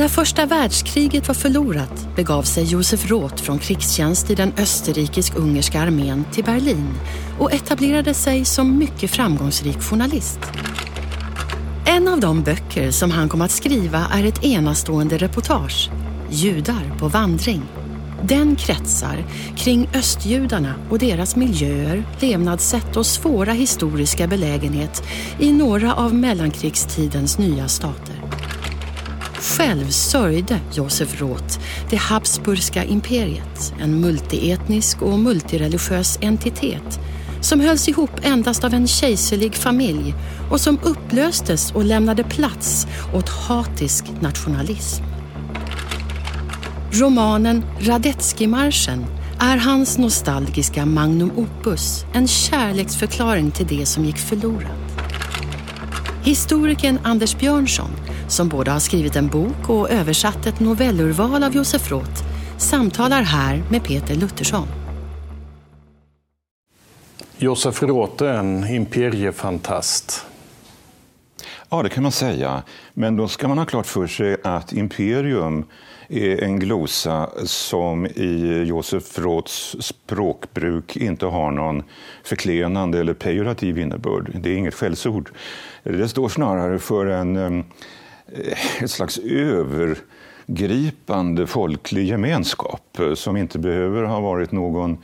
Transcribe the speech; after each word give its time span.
När 0.00 0.08
första 0.08 0.46
världskriget 0.46 1.28
var 1.28 1.34
förlorat 1.34 2.16
begav 2.16 2.42
sig 2.42 2.64
Josef 2.64 3.10
Roth 3.10 3.42
från 3.42 3.58
krigstjänst 3.58 4.30
i 4.30 4.34
den 4.34 4.52
österrikisk-ungerska 4.56 5.80
armén 5.80 6.24
till 6.32 6.44
Berlin 6.44 6.94
och 7.38 7.52
etablerade 7.52 8.14
sig 8.14 8.44
som 8.44 8.78
mycket 8.78 9.10
framgångsrik 9.10 9.82
journalist. 9.82 10.38
En 11.86 12.08
av 12.08 12.20
de 12.20 12.42
böcker 12.42 12.90
som 12.90 13.10
han 13.10 13.28
kom 13.28 13.42
att 13.42 13.50
skriva 13.50 14.06
är 14.12 14.24
ett 14.24 14.44
enastående 14.44 15.18
reportage, 15.18 15.90
Judar 16.30 16.98
på 16.98 17.08
vandring. 17.08 17.62
Den 18.22 18.56
kretsar 18.56 19.24
kring 19.56 19.88
östjudarna 19.94 20.74
och 20.90 20.98
deras 20.98 21.36
miljöer, 21.36 22.04
levnadssätt 22.20 22.96
och 22.96 23.06
svåra 23.06 23.52
historiska 23.52 24.26
belägenhet 24.26 25.02
i 25.38 25.52
några 25.52 25.94
av 25.94 26.14
mellankrigstidens 26.14 27.38
nya 27.38 27.68
stater. 27.68 28.20
Själv 29.40 29.90
sörjde 29.90 30.60
Josef 30.72 31.20
Roth 31.20 31.58
det 31.90 31.96
Habsburgska 31.96 32.84
imperiet, 32.84 33.74
en 33.80 34.00
multietnisk 34.00 35.02
och 35.02 35.18
multireligiös 35.18 36.18
entitet 36.20 37.00
som 37.40 37.60
hölls 37.60 37.88
ihop 37.88 38.10
endast 38.22 38.64
av 38.64 38.74
en 38.74 38.86
kejserlig 38.86 39.54
familj 39.54 40.14
och 40.50 40.60
som 40.60 40.78
upplöstes 40.82 41.72
och 41.72 41.84
lämnade 41.84 42.24
plats 42.24 42.86
åt 43.14 43.28
hatisk 43.28 44.04
nationalism. 44.20 45.04
Romanen 46.92 47.64
Radetzky-marschen 47.80 49.06
är 49.38 49.56
hans 49.56 49.98
nostalgiska 49.98 50.86
magnum 50.86 51.30
opus, 51.36 52.04
en 52.14 52.28
kärleksförklaring 52.28 53.50
till 53.50 53.66
det 53.66 53.86
som 53.86 54.04
gick 54.04 54.18
förlorat. 54.18 54.90
Historikern 56.24 56.98
Anders 57.02 57.38
Björnsson 57.38 57.90
som 58.30 58.48
både 58.48 58.70
har 58.70 58.78
skrivit 58.78 59.16
en 59.16 59.28
bok 59.28 59.68
och 59.68 59.90
översatt 59.90 60.46
ett 60.46 60.60
novellurval 60.60 61.44
av 61.44 61.54
Josef 61.54 61.90
Roth, 61.90 62.24
samtalar 62.58 63.22
här 63.22 63.62
med 63.70 63.84
Peter 63.84 64.14
Luttersson. 64.14 64.66
Josef 67.38 67.82
Roth 67.82 68.24
är 68.24 68.34
en 68.34 68.68
imperiefantast. 68.68 70.26
Ja, 71.68 71.82
det 71.82 71.88
kan 71.88 72.02
man 72.02 72.12
säga. 72.12 72.62
Men 72.94 73.16
då 73.16 73.28
ska 73.28 73.48
man 73.48 73.58
ha 73.58 73.64
klart 73.64 73.86
för 73.86 74.06
sig 74.06 74.36
att 74.44 74.72
imperium 74.72 75.64
är 76.08 76.42
en 76.42 76.58
glosa 76.58 77.30
som 77.44 78.06
i 78.06 78.64
Josef 78.66 79.18
Roths 79.18 79.76
språkbruk 79.80 80.96
inte 80.96 81.26
har 81.26 81.50
någon 81.50 81.82
förklenande 82.24 83.00
eller 83.00 83.14
pejorativ 83.14 83.78
innebörd. 83.78 84.30
Det 84.34 84.50
är 84.50 84.56
inget 84.56 84.74
skällsord. 84.74 85.30
Det 85.82 86.08
står 86.08 86.28
snarare 86.28 86.78
för 86.78 87.06
en 87.06 87.64
ett 88.82 88.90
slags 88.90 89.18
övergripande 89.18 91.46
folklig 91.46 92.06
gemenskap 92.06 92.98
eh, 92.98 93.14
som 93.14 93.36
inte 93.36 93.58
behöver 93.58 94.02
ha 94.02 94.20
varit 94.20 94.52
någon 94.52 94.98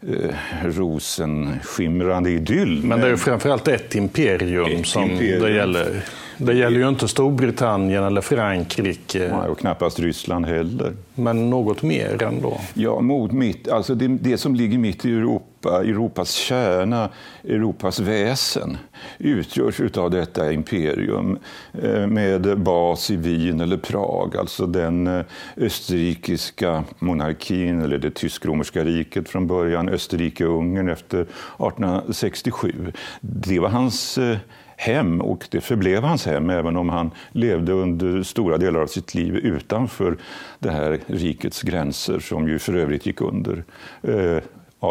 eh, 0.00 0.30
rosenskimrande 0.64 2.30
idyll. 2.30 2.84
Men 2.84 3.00
det 3.00 3.08
är 3.08 3.16
framförallt 3.16 3.68
ett 3.68 3.94
imperium 3.94 4.80
ett 4.80 4.86
som 4.86 5.10
imperium. 5.10 5.42
det 5.42 5.50
gäller. 5.50 6.04
Det 6.38 6.54
gäller 6.54 6.78
ju 6.78 6.88
inte 6.88 7.08
Storbritannien 7.08 8.04
eller 8.04 8.20
Frankrike. 8.20 9.18
Nej, 9.18 9.48
och 9.48 9.58
knappast 9.58 9.98
Ryssland 9.98 10.46
heller. 10.46 10.92
Men 11.14 11.50
något 11.50 11.82
mer 11.82 12.22
ändå? 12.22 12.60
Ja, 12.74 13.00
mot 13.00 13.32
mitt, 13.32 13.68
alltså 13.68 13.94
det, 13.94 14.08
det 14.08 14.38
som 14.38 14.54
ligger 14.54 14.78
mitt 14.78 15.04
i 15.04 15.12
Europa, 15.12 15.44
Europas 15.68 16.32
kärna, 16.32 17.08
Europas 17.44 18.00
väsen, 18.00 18.78
utgörs 19.18 19.96
av 19.96 20.10
detta 20.10 20.52
imperium 20.52 21.38
eh, 21.82 22.06
med 22.06 22.58
bas 22.58 23.10
i 23.10 23.16
Wien 23.16 23.60
eller 23.60 23.76
Prag, 23.76 24.36
alltså 24.36 24.66
den 24.66 25.06
eh, 25.06 25.24
österrikiska 25.56 26.84
monarkin 26.98 27.82
eller 27.82 27.98
det 27.98 28.10
tysk-romerska 28.10 28.84
riket 28.84 29.28
från 29.28 29.46
början, 29.46 29.88
Österrike-Ungern 29.88 30.88
efter 30.88 31.20
1867. 31.20 32.92
Det 33.20 33.58
var 33.58 33.68
hans 33.68 34.18
eh, 34.18 34.36
hem 34.76 35.20
och 35.20 35.46
det 35.50 35.60
förblev 35.60 36.02
hans 36.02 36.26
hem 36.26 36.50
även 36.50 36.76
om 36.76 36.88
han 36.88 37.10
levde 37.32 37.72
under 37.72 38.22
stora 38.22 38.58
delar 38.58 38.80
av 38.80 38.86
sitt 38.86 39.14
liv 39.14 39.36
utanför 39.36 40.16
det 40.58 40.70
här 40.70 41.00
rikets 41.06 41.62
gränser 41.62 42.18
som 42.18 42.48
ju 42.48 42.58
för 42.58 42.76
övrigt 42.76 43.06
gick 43.06 43.20
under 43.20 43.64
eh, 44.02 44.42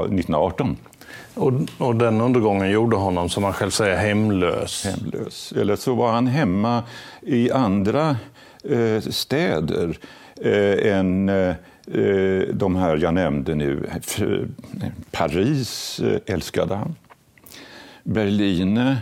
1918. 0.04 0.78
Och, 1.34 1.54
och, 1.78 1.96
den 1.96 2.22
undergången 2.22 2.72
gjorde 2.72 2.96
honom, 2.96 3.30
som 3.30 3.44
han 3.44 3.54
själv 3.54 3.70
säger, 3.70 3.98
hemlös? 3.98 4.86
Hemlös. 4.86 5.54
Eller 5.58 5.76
så 5.76 5.96
var 5.96 6.12
han 6.12 6.28
hemma 6.28 6.84
i 7.22 7.52
andra 7.52 8.18
eh, 8.64 9.00
städer 9.00 9.98
eh, 10.42 10.98
än 10.98 11.30
eh, 11.30 11.56
de 12.54 12.76
här 12.76 12.98
jag 12.98 13.14
nämnde 13.14 13.56
nu. 13.56 13.90
Paris 15.12 16.00
eh, 16.00 16.34
älskade 16.34 16.76
han. 16.76 16.96
Berlin 18.04 18.96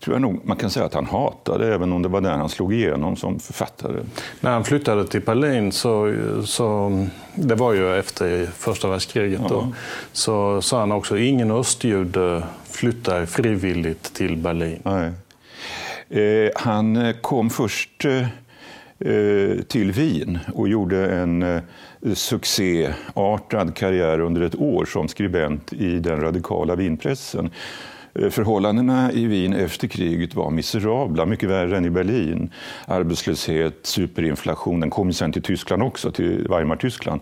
tror 0.00 0.14
jag 0.14 0.22
nog 0.22 0.40
man 0.44 0.56
kan 0.56 0.70
säga 0.70 0.86
att 0.86 0.94
han 0.94 1.06
hatade, 1.06 1.74
även 1.74 1.92
om 1.92 2.02
det 2.02 2.08
var 2.08 2.20
där 2.20 2.30
han 2.30 2.48
slog 2.48 2.74
igenom 2.74 3.16
som 3.16 3.38
författare. 3.38 4.00
När 4.40 4.50
han 4.50 4.64
flyttade 4.64 5.06
till 5.06 5.20
Berlin, 5.20 5.72
så, 5.72 6.14
så, 6.44 7.06
det 7.34 7.54
var 7.54 7.72
ju 7.72 7.98
efter 7.98 8.46
första 8.46 8.88
världskriget, 8.88 9.40
ja. 9.42 9.48
då, 9.48 9.72
så 10.12 10.62
sa 10.62 10.80
han 10.80 10.92
också 10.92 11.18
ingen 11.18 11.50
östjude 11.50 12.42
flyttar 12.70 13.26
frivilligt 13.26 14.14
till 14.14 14.36
Berlin. 14.36 14.82
Eh, 16.08 16.50
han 16.54 17.14
kom 17.20 17.50
först 17.50 18.04
eh, 18.04 19.60
till 19.68 19.92
Wien 19.92 20.38
och 20.54 20.68
gjorde 20.68 21.10
en 21.10 21.42
eh, 21.42 21.62
succéartad 22.14 23.74
karriär 23.74 24.20
under 24.20 24.40
ett 24.40 24.56
år 24.56 24.84
som 24.84 25.08
skribent 25.08 25.72
i 25.72 25.98
den 25.98 26.20
radikala 26.20 26.74
vinpressen. 26.76 27.50
Eh, 28.22 28.30
förhållandena 28.30 29.12
i 29.12 29.26
Wien 29.26 29.52
efter 29.52 29.88
kriget 29.88 30.34
var 30.34 30.50
miserabla, 30.50 31.26
mycket 31.26 31.48
värre 31.48 31.76
än 31.76 31.84
i 31.84 31.90
Berlin. 31.90 32.50
Arbetslöshet, 32.86 33.74
superinflation, 33.82 34.80
den 34.80 34.90
kom 34.90 35.12
sen 35.12 35.32
till 35.32 35.42
Tyskland 35.42 35.82
också, 35.82 36.10
till 36.12 36.46
Weimar-Tyskland. 36.48 37.20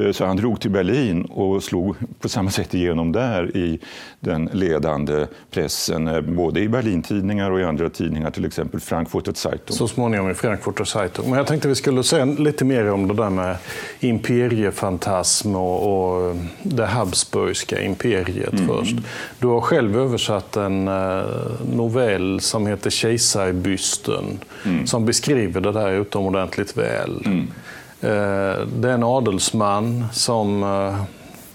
Eh, 0.00 0.12
så 0.12 0.24
han 0.24 0.36
drog 0.36 0.60
till 0.60 0.70
Berlin 0.70 1.24
och 1.24 1.62
slog 1.62 1.96
på 2.20 2.28
samma 2.28 2.50
sätt 2.50 2.74
igenom 2.74 3.12
där 3.12 3.56
i 3.56 3.80
den 4.20 4.50
ledande 4.52 5.26
pressen, 5.50 6.08
eh, 6.08 6.20
både 6.20 6.60
i 6.60 6.68
Berlin-tidningar 6.68 7.50
och 7.50 7.60
i 7.60 7.64
andra 7.64 7.88
tidningar, 7.88 8.30
till 8.30 8.44
exempel 8.44 8.80
Frankfurter 8.80 9.32
Zeitung. 9.34 9.76
Så 9.76 9.88
småningom 9.88 10.30
i 10.30 10.34
Frankfurter 10.34 10.84
Zeitung. 10.84 11.30
Men 11.30 11.38
jag 11.38 11.46
tänkte 11.46 11.68
vi 11.68 11.74
skulle 11.74 12.02
säga 12.02 12.24
lite 12.24 12.64
mer 12.64 12.90
om 12.90 13.08
det 13.08 13.14
där 13.14 13.30
med 13.30 13.56
imperiefantasm 14.00 15.56
och, 15.56 16.26
och 16.26 16.36
det 16.62 16.86
Habsburgska 16.86 17.82
imperiet 17.82 18.52
mm. 18.52 18.66
först. 18.66 18.96
Du 19.38 19.46
har 19.46 19.60
själv 19.60 19.98
översatt 19.98 20.35
översatt 20.36 20.56
en 20.56 20.88
eh, 20.88 21.76
novell 21.76 22.40
som 22.40 22.66
heter 22.66 22.90
Kejsarbysten 22.90 24.38
mm. 24.64 24.86
som 24.86 25.06
beskriver 25.06 25.60
det 25.60 25.72
där 25.72 25.92
utomordentligt 25.92 26.76
väl. 26.76 27.22
Mm. 27.24 27.52
Eh, 28.00 28.66
det 28.66 28.88
är 28.88 28.94
en 28.94 29.04
adelsman 29.04 30.06
som 30.12 30.62
eh, 30.62 31.04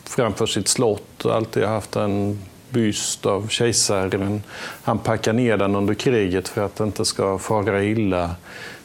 framför 0.06 0.46
sitt 0.46 0.68
slott 0.68 1.26
alltid 1.26 1.64
har 1.64 1.74
haft 1.74 1.96
en 1.96 2.40
byst 2.70 3.26
av 3.26 3.48
kejsaren. 3.48 4.44
Han 4.84 5.00
packar 5.00 5.34
ner 5.34 5.58
den 5.58 5.76
under 5.76 5.94
kriget 5.94 6.48
för 6.48 6.66
att 6.66 6.76
det 6.76 6.84
inte 6.84 7.06
ska 7.06 7.38
fara 7.38 7.84
illa. 7.84 8.36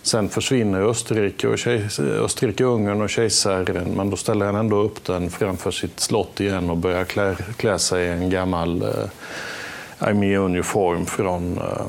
Sen 0.02 0.28
försvinner 0.28 0.82
Österrike 0.82 1.48
och 1.48 1.54
Österrike-Ungern 1.54 3.02
och 3.02 3.10
kejsaren, 3.10 3.94
men 3.96 4.10
då 4.10 4.16
ställer 4.16 4.46
han 4.46 4.54
ändå 4.54 4.76
upp 4.76 5.04
den 5.04 5.30
framför 5.30 5.70
sitt 5.70 6.00
slott 6.00 6.40
igen 6.40 6.70
och 6.70 6.76
börjar 6.76 7.04
klä, 7.04 7.36
klä 7.56 7.78
sig 7.78 8.06
i 8.06 8.08
en 8.08 8.30
gammal 8.30 8.84
arméuniform 9.98 11.06
från, 11.06 11.58
eh, 11.58 11.86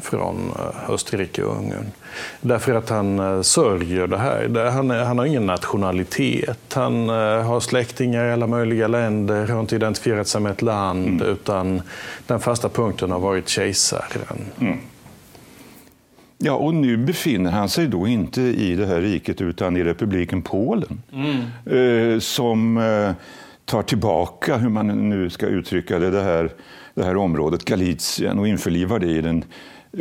från 0.00 0.52
eh, 0.58 0.90
Österrike 0.90 1.42
och 1.42 1.56
Ungern. 1.56 1.86
Därför 2.40 2.74
att 2.74 2.88
han 2.88 3.18
eh, 3.18 3.42
sörjer 3.42 4.06
det 4.06 4.18
här. 4.18 4.70
Han, 4.70 4.90
han 4.90 5.18
har 5.18 5.26
ingen 5.26 5.46
nationalitet. 5.46 6.72
Han 6.74 7.08
har 7.08 7.60
släktingar 7.60 8.24
i 8.24 8.32
alla 8.32 8.46
möjliga 8.46 8.88
länder, 8.88 9.46
har 9.48 9.60
inte 9.60 9.76
identifierat 9.76 10.28
sig 10.28 10.40
med 10.40 10.52
ett 10.52 10.62
land, 10.62 11.08
mm. 11.08 11.26
utan 11.26 11.82
den 12.26 12.40
fasta 12.40 12.68
punkten 12.68 13.10
har 13.10 13.18
varit 13.18 13.48
kejsaren. 13.48 14.38
Mm. 14.60 14.78
Ja, 16.38 16.52
och 16.52 16.74
nu 16.74 16.96
befinner 16.96 17.50
han 17.50 17.68
sig 17.68 17.86
då 17.86 18.06
inte 18.06 18.42
i 18.42 18.76
det 18.76 18.86
här 18.86 19.00
riket 19.00 19.40
utan 19.40 19.76
i 19.76 19.84
republiken 19.84 20.42
Polen. 20.42 21.02
Mm. 21.12 22.20
som 22.20 22.80
tar 23.64 23.82
tillbaka, 23.82 24.56
hur 24.56 24.68
man 24.68 25.08
nu 25.08 25.30
ska 25.30 25.46
uttrycka 25.46 25.98
det, 25.98 26.10
det 26.10 26.22
här, 26.22 26.50
det 26.94 27.04
här 27.04 27.16
området, 27.16 27.64
Galicien, 27.64 28.38
och 28.38 28.48
införlivar 28.48 28.98
det 28.98 29.06
i 29.06 29.20
den 29.20 29.44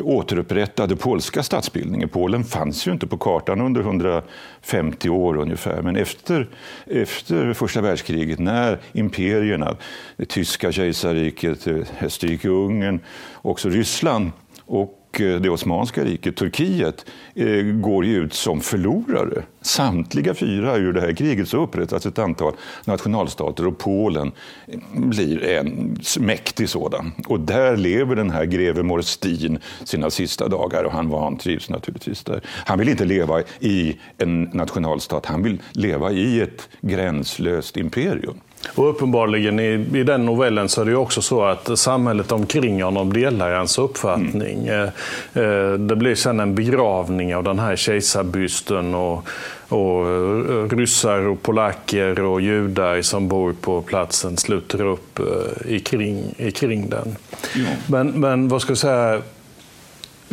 återupprättade 0.01 0.95
polska 0.95 1.43
statsbildningen. 1.43 2.09
Polen 2.09 2.43
fanns 2.43 2.87
ju 2.87 2.91
inte 2.91 3.07
på 3.07 3.17
kartan 3.17 3.61
under 3.61 3.81
150 3.81 5.09
år 5.09 5.37
ungefär, 5.37 5.81
men 5.81 5.95
efter, 5.95 6.49
efter 6.85 7.53
första 7.53 7.81
världskriget 7.81 8.39
när 8.39 8.79
imperierna, 8.91 9.75
det 10.17 10.25
tyska 10.25 10.71
kejsarriket, 10.71 11.67
Österrike-Ungern, 12.01 12.99
också 13.41 13.69
Ryssland 13.69 14.31
och 14.65 15.02
Eh, 15.19 15.41
det 15.41 15.49
Osmanska 15.49 16.03
riket, 16.03 16.35
Turkiet, 16.35 17.05
eh, 17.35 17.63
går 17.63 18.05
ju 18.05 18.17
ut 18.17 18.33
som 18.33 18.61
förlorare. 18.61 19.43
Samtliga 19.61 20.33
fyra 20.33 20.77
ur 20.77 20.93
det 20.93 21.01
här 21.01 21.13
kriget 21.13 21.47
så 21.47 21.57
upprättas 21.57 22.05
ett 22.05 22.19
antal 22.19 22.53
nationalstater 22.85 23.67
och 23.67 23.77
Polen 23.77 24.31
eh, 24.67 24.79
blir 24.93 25.43
en 25.43 25.97
mäktig 26.19 26.69
sådan. 26.69 27.11
Och 27.27 27.39
där 27.39 27.77
lever 27.77 28.15
den 28.15 28.29
här 28.29 28.45
greve 28.45 28.83
Morstin 28.83 29.59
sina 29.83 30.09
sista 30.09 30.47
dagar 30.47 30.83
och 30.83 30.91
han 30.91 31.09
vantrivs 31.09 31.69
naturligtvis 31.69 32.23
där. 32.23 32.41
Han 32.45 32.79
vill 32.79 32.89
inte 32.89 33.05
leva 33.05 33.41
i 33.59 33.99
en 34.17 34.43
nationalstat, 34.43 35.25
han 35.25 35.43
vill 35.43 35.61
leva 35.71 36.11
i 36.11 36.41
ett 36.41 36.69
gränslöst 36.81 37.77
imperium. 37.77 38.39
Och 38.75 38.89
uppenbarligen 38.89 39.59
i, 39.59 39.85
i 39.93 40.03
den 40.03 40.25
novellen 40.25 40.69
så 40.69 40.81
är 40.81 40.85
det 40.85 40.95
också 40.95 41.21
så 41.21 41.43
att 41.43 41.79
samhället 41.79 42.31
omkring 42.31 42.83
honom 42.83 43.13
delar 43.13 43.53
hans 43.53 43.77
uppfattning. 43.77 44.67
Mm. 44.67 44.89
Eh, 45.33 45.43
eh, 45.43 45.73
det 45.73 45.95
blir 45.95 46.15
sen 46.15 46.39
en 46.39 46.55
begravning 46.55 47.35
av 47.35 47.43
den 47.43 47.59
här 47.59 47.75
kejsarbysten 47.75 48.95
och, 48.95 49.27
och 49.67 50.09
eh, 50.09 50.69
ryssar 50.69 51.19
och 51.19 51.41
polacker 51.41 52.19
och 52.19 52.41
judar 52.41 53.01
som 53.01 53.27
bor 53.27 53.53
på 53.61 53.81
platsen 53.81 54.37
sluter 54.37 54.81
upp 54.81 55.19
i 55.65 55.79
kring, 55.79 56.35
i 56.37 56.51
kring 56.51 56.89
den. 56.89 57.15
Ja. 57.55 57.65
Men, 57.87 58.07
men 58.07 58.47
vad 58.47 58.61
ska 58.61 58.71
jag 58.71 58.77
säga, 58.77 59.21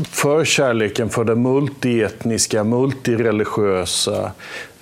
förkärleken 0.05 1.09
för 1.09 1.25
det 1.25 1.37
multietniska, 1.37 2.65
multireligiösa 2.65 4.33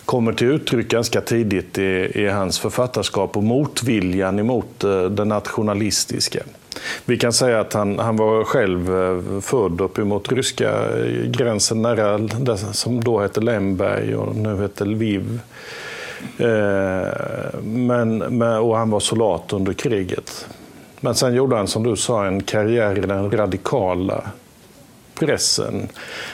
kommer 0.08 0.32
till 0.32 0.46
uttryck 0.46 0.88
ganska 0.88 1.20
tidigt 1.20 1.78
i, 1.78 2.12
i 2.14 2.28
hans 2.28 2.58
författarskap 2.58 3.37
och 3.37 3.43
motviljan 3.43 4.38
emot 4.38 4.84
eh, 4.84 5.05
det 5.05 5.25
nationalistiska. 5.25 6.43
Vi 7.05 7.19
kan 7.19 7.32
säga 7.32 7.60
att 7.60 7.72
han, 7.72 7.99
han 7.99 8.16
var 8.16 8.44
själv 8.44 8.96
eh, 8.96 9.40
född 9.40 9.81
uppemot 9.81 10.32
ryska 10.32 10.70
eh, 10.70 11.31
gränsen 11.31 11.82
nära 11.82 12.19
det 12.19 12.56
som 12.58 13.05
då 13.05 13.20
hette 13.20 13.40
Lemberg 13.40 14.16
och 14.16 14.37
nu 14.37 14.62
heter 14.62 14.87
Lviv. 14.87 15.40
Eh, 16.38 17.60
men, 17.62 18.43
och 18.43 18.76
han 18.76 18.90
var 18.90 19.00
soldat 19.00 19.52
under 19.52 19.72
kriget. 19.72 20.46
Men 21.00 21.14
sen 21.14 21.34
gjorde 21.34 21.56
han, 21.56 21.69
som 21.69 21.82
du 21.82 21.96
sa, 21.96 22.26
en 22.26 22.43
karriär 22.43 22.99
i 22.99 23.00
den 23.00 23.31
radikala 23.31 24.25
pressen. 25.19 25.88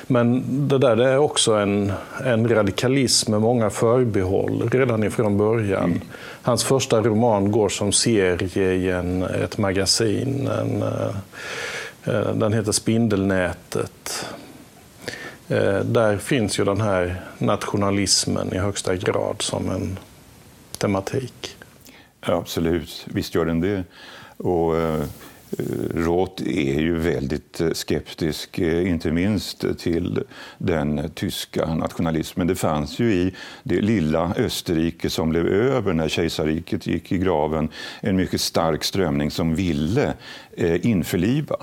Men 0.07 0.43
det 0.69 0.79
där 0.79 0.97
det 0.97 1.09
är 1.09 1.19
också 1.19 1.55
en, 1.55 1.93
en 2.25 2.49
radikalism 2.49 3.31
med 3.31 3.41
många 3.41 3.71
förbehåll 3.71 4.69
redan 4.73 5.05
ifrån 5.05 5.39
början. 5.39 5.85
Mm. 5.85 6.01
Hans 6.43 6.65
första 6.65 7.01
roman 7.01 7.53
går 7.53 7.69
som 7.69 7.93
serie 7.93 8.73
i 8.73 8.91
en, 8.91 9.23
ett 9.23 9.59
magasin. 9.59 10.49
En, 10.49 10.83
eh, 12.05 12.35
den 12.35 12.53
heter 12.53 12.73
Spindelnätet. 12.73 14.27
Eh, 15.49 15.81
där 15.81 16.17
finns 16.17 16.59
ju 16.59 16.65
den 16.65 16.81
här 16.81 17.21
nationalismen 17.39 18.55
i 18.55 18.59
högsta 18.59 18.97
grad 18.97 19.37
som 19.43 19.71
en 19.71 19.99
tematik. 20.79 21.57
Ja, 22.27 22.35
absolut, 22.35 23.07
visst 23.07 23.35
gör 23.35 23.45
den 23.45 23.61
det. 23.61 23.85
Och, 24.37 24.77
eh, 24.77 25.05
Roth 25.95 26.43
är 26.47 26.81
ju 26.81 26.99
väldigt 26.99 27.61
eh, 27.61 27.71
skeptisk, 27.71 28.59
eh, 28.59 28.91
inte 28.91 29.11
minst 29.11 29.79
till 29.79 30.23
den 30.59 31.11
tyska 31.15 31.75
nationalismen. 31.75 32.47
Det 32.47 32.55
fanns 32.55 32.99
ju 32.99 33.13
i 33.13 33.35
det 33.63 33.81
lilla 33.81 34.35
Österrike 34.37 35.11
som 35.11 35.31
blev 35.31 35.47
över 35.47 35.93
när 35.93 36.09
kejsarriket 36.09 36.87
gick 36.87 37.13
i 37.13 37.19
graven 37.19 37.69
en 38.01 38.17
mycket 38.17 38.41
stark 38.41 38.85
strömning 38.85 39.31
som 39.31 39.55
ville 39.55 40.15
eh, 40.57 40.87
införliva 40.87 41.57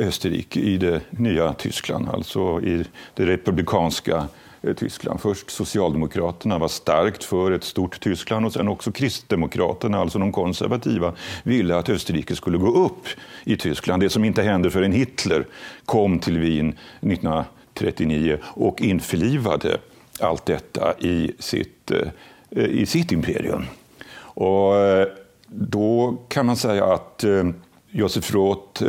Österrike 0.00 0.60
i 0.60 0.76
det 0.76 1.00
nya 1.10 1.52
Tyskland, 1.52 2.08
alltså 2.08 2.60
i 2.62 2.84
det 3.14 3.26
republikanska 3.26 4.28
Eh, 4.62 4.74
Tyskland. 4.74 5.20
Först 5.20 5.50
Socialdemokraterna 5.50 6.58
var 6.58 6.68
starkt 6.68 7.24
för 7.24 7.52
ett 7.52 7.64
stort 7.64 8.00
Tyskland 8.00 8.46
och 8.46 8.52
sen 8.52 8.68
också 8.68 8.92
Kristdemokraterna, 8.92 9.98
alltså 9.98 10.18
de 10.18 10.32
konservativa, 10.32 11.14
ville 11.42 11.76
att 11.76 11.88
Österrike 11.88 12.36
skulle 12.36 12.58
gå 12.58 12.84
upp 12.84 13.06
i 13.44 13.56
Tyskland. 13.56 14.02
Det 14.02 14.10
som 14.10 14.24
inte 14.24 14.42
hände 14.42 14.70
förrän 14.70 14.92
Hitler 14.92 15.46
kom 15.84 16.18
till 16.18 16.38
Wien 16.38 16.68
1939 17.00 18.38
och 18.44 18.80
införlivade 18.80 19.78
allt 20.20 20.46
detta 20.46 20.94
i 20.98 21.32
sitt, 21.38 21.90
eh, 22.50 22.64
i 22.64 22.86
sitt 22.86 23.12
imperium. 23.12 23.64
Och 24.18 24.76
eh, 24.76 25.08
då 25.46 26.16
kan 26.28 26.46
man 26.46 26.56
säga 26.56 26.84
att 26.84 27.24
Josef 27.90 28.34
Roth 28.34 28.84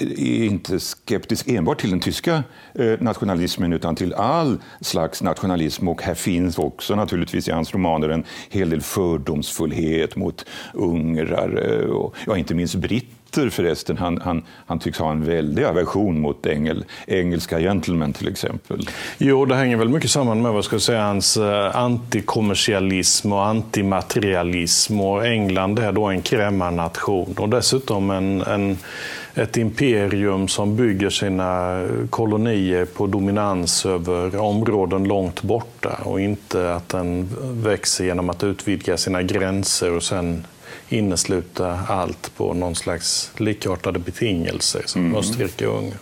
är 0.00 0.44
inte 0.44 0.80
skeptisk 0.80 1.48
enbart 1.48 1.80
till 1.80 1.90
den 1.90 2.00
tyska 2.00 2.42
eh, 2.74 3.00
nationalismen 3.00 3.72
utan 3.72 3.96
till 3.96 4.14
all 4.14 4.58
slags 4.80 5.22
nationalism. 5.22 5.88
Och 5.88 6.02
här 6.02 6.14
finns 6.14 6.58
också 6.58 6.94
naturligtvis 6.94 7.48
i 7.48 7.50
hans 7.50 7.74
romaner 7.74 8.08
en 8.08 8.24
hel 8.50 8.70
del 8.70 8.80
fördomsfullhet 8.80 10.16
mot 10.16 10.44
ungrare 10.74 11.86
och 11.86 12.14
ja, 12.26 12.36
inte 12.36 12.54
minst 12.54 12.74
britter 12.74 13.19
förresten. 13.36 13.98
Han, 13.98 14.20
han, 14.20 14.42
han 14.66 14.78
tycks 14.78 14.98
ha 14.98 15.10
en 15.10 15.24
väldig 15.24 15.64
aversion 15.64 16.20
mot 16.20 16.46
engel, 16.46 16.84
engelska 17.06 17.58
gentlemen 17.60 18.12
till 18.12 18.28
exempel. 18.28 18.88
Jo, 19.18 19.44
det 19.44 19.54
hänger 19.54 19.76
väl 19.76 19.88
mycket 19.88 20.10
samman 20.10 20.42
med 20.42 20.52
vad 20.52 20.64
ska 20.64 20.74
jag 20.74 20.82
säga, 20.82 21.02
hans 21.02 21.36
eh, 21.36 21.76
antikommersialism 21.76 23.32
och 23.32 23.46
antimaterialism. 23.46 25.00
Och 25.00 25.26
England 25.26 25.78
är 25.78 25.92
då 25.92 26.04
en 26.04 26.22
krämarnation 26.22 27.34
och 27.38 27.48
dessutom 27.48 28.10
en, 28.10 28.40
en 28.40 28.78
ett 29.34 29.56
imperium 29.56 30.48
som 30.48 30.76
bygger 30.76 31.10
sina 31.10 31.80
eh, 31.80 32.08
kolonier 32.10 32.84
på 32.84 33.06
dominans 33.06 33.86
över 33.86 34.36
områden 34.36 35.04
långt 35.04 35.42
borta 35.42 35.98
och 36.04 36.20
inte 36.20 36.74
att 36.74 36.88
den 36.88 37.28
växer 37.40 38.04
genom 38.04 38.30
att 38.30 38.44
utvidga 38.44 38.96
sina 38.96 39.22
gränser 39.22 39.92
och 39.92 40.02
sen 40.02 40.46
innesluta 40.92 41.78
allt 41.88 42.36
på 42.36 42.54
någon 42.54 42.74
slags 42.74 43.32
likartade 43.36 43.98
betingelser 43.98 44.82
som 44.86 45.06
mm. 45.06 45.16
Österrike 45.16 45.66
och 45.66 45.78
Ungern. 45.78 45.98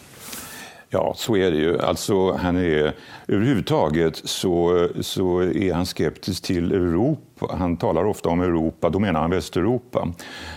Ja, 0.90 1.14
så 1.16 1.36
är 1.36 1.50
det 1.50 1.56
ju. 1.56 1.80
Alltså, 1.80 2.32
han 2.32 2.56
är, 2.56 2.94
överhuvudtaget 3.28 4.16
så, 4.24 4.88
så 5.00 5.40
är 5.40 5.74
han 5.74 5.86
skeptisk 5.86 6.42
till 6.42 6.72
Europa. 6.72 7.56
Han 7.58 7.76
talar 7.76 8.04
ofta 8.04 8.28
om 8.28 8.40
Europa, 8.40 8.90
då 8.90 8.98
menar 8.98 9.20
han 9.20 9.30
Västeuropa. 9.30 10.08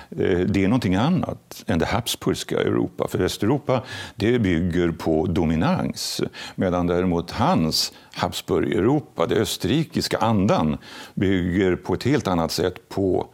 Eh, 0.10 0.40
det 0.40 0.64
är 0.64 0.68
någonting 0.68 0.96
annat 0.96 1.64
än 1.68 1.80
det 1.80 1.86
habsburgska 1.86 2.60
Europa. 2.60 3.08
För 3.08 3.18
Västeuropa 3.18 3.84
det 4.16 4.40
bygger 4.40 4.92
på 4.92 5.26
dominans 5.26 6.22
medan 6.56 6.88
däremot 6.88 7.32
hans 7.32 7.94
Habsburg-Europa, 8.14 9.26
det 9.26 9.36
österrikiska 9.36 10.18
andan, 10.18 10.78
bygger 11.14 11.76
på 11.76 11.94
ett 11.94 12.04
helt 12.04 12.28
annat 12.28 12.52
sätt 12.52 12.90
på 12.90 13.28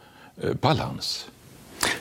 balans. 0.60 1.26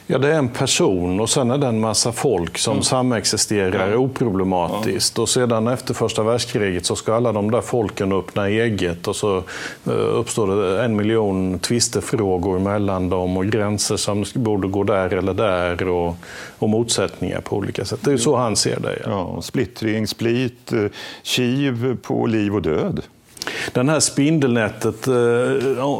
Ja, 0.07 0.17
det 0.17 0.27
är 0.33 0.37
en 0.37 0.49
person 0.49 1.19
och 1.19 1.29
sen 1.29 1.51
är 1.51 1.57
det 1.57 1.67
en 1.67 1.79
massa 1.79 2.11
folk 2.11 2.57
som 2.57 2.71
mm. 2.71 2.83
samexisterar 2.83 3.91
ja. 3.91 3.97
oproblematiskt. 3.97 5.17
Ja. 5.17 5.21
Och 5.21 5.29
sedan 5.29 5.67
efter 5.67 5.93
första 5.93 6.23
världskriget 6.23 6.85
så 6.85 6.95
ska 6.95 7.15
alla 7.15 7.31
de 7.31 7.51
där 7.51 7.61
folken 7.61 8.11
öppna 8.11 8.47
eget 8.47 9.07
och 9.07 9.15
så 9.15 9.37
eh, 9.85 9.91
uppstår 9.91 10.47
det 10.47 10.83
en 10.83 10.95
miljon 10.95 11.59
tvistefrågor 11.59 12.59
mellan 12.59 13.09
dem 13.09 13.37
och 13.37 13.45
gränser 13.45 13.97
som 13.97 14.25
borde 14.33 14.67
gå 14.67 14.83
där 14.83 15.13
eller 15.13 15.33
där 15.33 15.87
och, 15.87 16.15
och 16.59 16.69
motsättningar 16.69 17.41
på 17.41 17.55
olika 17.55 17.85
sätt. 17.85 17.99
Det 18.03 18.11
är 18.11 18.17
så 18.17 18.35
han 18.35 18.55
ser 18.55 18.79
det. 18.79 18.99
Ja. 19.03 19.33
ja 19.35 19.41
splittring, 19.41 20.07
split, 20.07 20.73
eh, 20.73 20.85
kiv 21.23 21.97
på 22.01 22.25
liv 22.25 22.55
och 22.55 22.61
död. 22.61 23.01
Den 23.73 23.89
här 23.89 23.99
Spindelnätet, 23.99 25.07
eh, 25.07 25.13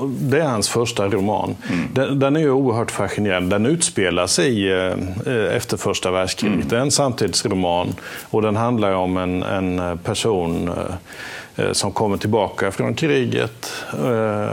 det 0.08 0.40
är 0.40 0.48
hans 0.48 0.70
första 0.70 1.08
roman. 1.08 1.56
Mm. 1.70 2.20
Den, 2.20 2.36
är 2.36 2.40
ju 2.40 2.52
oerhört 2.52 2.92
fascinerande. 2.92 3.56
Den 3.56 3.66
utspelar 3.66 4.28
sig 4.28 4.74
eh, 4.74 4.94
efter 5.56 5.78
första 5.78 6.12
världskriget. 6.12 6.56
Mm. 6.56 6.68
Det 6.68 6.76
är 6.76 6.82
en 6.82 6.92
samtidsroman 6.92 7.96
och 8.30 8.42
den 8.42 8.56
handlar 8.56 8.94
om 8.94 9.18
en, 9.18 9.44
en 9.44 9.98
person 9.98 10.70
eh, 11.56 11.72
som 11.72 11.92
kommer 11.92 12.18
tillbaka 12.18 12.72
från 12.72 12.96
kriget 12.96 13.72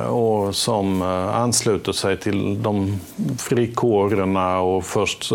och 0.08 0.54
som 0.54 1.02
ansluter 1.34 1.92
sig 1.92 2.16
till 2.16 2.62
de 2.62 3.00
frikårerna 3.38 4.60
och 4.60 4.84
först 4.84 5.32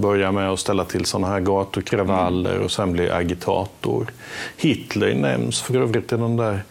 börjar 0.00 0.32
med 0.32 0.50
att 0.50 0.60
ställa 0.60 0.84
till 0.84 1.04
sådana 1.04 1.26
här 1.26 1.40
gatukravaller 1.40 2.58
och 2.58 2.70
sen 2.70 2.92
blir 2.92 3.12
agitator. 3.12 4.06
Hitler 4.56 5.14
nämns 5.14 5.62
för 5.62 5.76
övrigt 5.76 6.12
i 6.12 6.16
den 6.16 6.36
där 6.36 6.62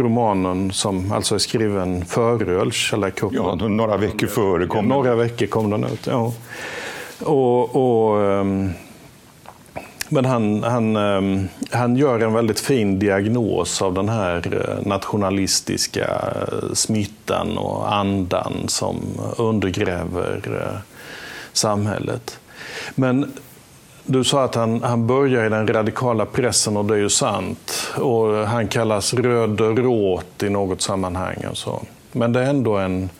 romanen 0.00 0.72
som 0.72 1.12
alltså 1.12 1.34
är 1.34 1.38
skriven 1.38 2.04
före 2.04 2.60
Ölkällarkuppen. 2.60 3.58
Ja, 3.60 3.68
några 3.68 3.96
veckor 3.96 4.26
före 4.26 4.66
kom 4.66 4.88
Några 4.88 5.14
veckor 5.14 5.46
kom 5.46 5.70
den 5.70 5.84
ut, 5.84 6.06
ja. 6.06 6.32
Och, 7.20 7.76
och, 7.76 8.22
ehm, 8.22 8.70
men 10.08 10.24
han, 10.24 10.62
han, 10.62 10.96
ehm, 10.96 11.48
han 11.70 11.96
gör 11.96 12.20
en 12.20 12.32
väldigt 12.32 12.60
fin 12.60 12.98
diagnos 12.98 13.82
av 13.82 13.94
den 13.94 14.08
här 14.08 14.66
eh, 14.68 14.86
nationalistiska 14.86 16.06
eh, 16.06 16.72
smittan 16.72 17.58
och 17.58 17.94
andan 17.94 18.52
som 18.66 19.00
undergräver 19.36 20.40
eh, 20.46 20.78
samhället. 21.52 22.40
Men 22.94 23.32
du 24.08 24.24
sa 24.24 24.44
att 24.44 24.54
han, 24.54 24.82
han 24.82 25.06
börjar 25.06 25.46
i 25.46 25.48
den 25.48 25.66
radikala 25.66 26.26
pressen 26.26 26.76
och 26.76 26.84
det 26.84 26.94
är 26.94 26.98
ju 26.98 27.08
sant. 27.08 27.92
Och 27.96 28.34
han 28.34 28.68
kallas 28.68 29.14
röd 29.14 29.60
råt 29.60 30.42
i 30.42 30.48
något 30.48 30.80
sammanhang. 30.80 31.44
Och 31.50 31.56
så. 31.56 31.82
Men 32.12 32.32
det 32.32 32.40
är 32.40 32.50
ändå 32.50 32.76
en, 32.76 33.10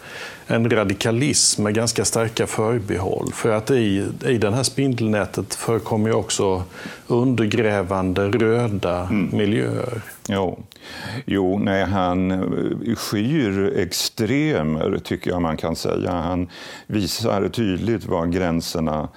en 0.47 0.71
radikalism 0.71 1.63
med 1.63 1.75
ganska 1.75 2.05
starka 2.05 2.47
förbehåll. 2.47 3.33
För 3.33 3.51
att 3.51 3.71
i, 3.71 4.07
i 4.27 4.39
det 4.39 4.51
här 4.51 4.63
spindelnätet 4.63 5.55
förekommer 5.55 6.09
ju 6.09 6.15
också 6.15 6.63
undergrävande 7.07 8.29
röda 8.29 9.01
mm. 9.01 9.29
miljöer. 9.33 10.01
Jo. 10.29 10.59
jo, 11.27 11.59
nej, 11.59 11.85
han 11.85 12.31
eh, 12.31 12.95
skyr 12.97 13.73
extremer, 13.77 14.99
tycker 15.05 15.31
jag 15.31 15.43
man 15.43 15.57
kan 15.57 15.77
säga. 15.77 16.13
Han 16.13 16.49
visar 16.87 17.49
tydligt 17.49 18.05
var 18.05 18.27
gränserna 18.27 19.09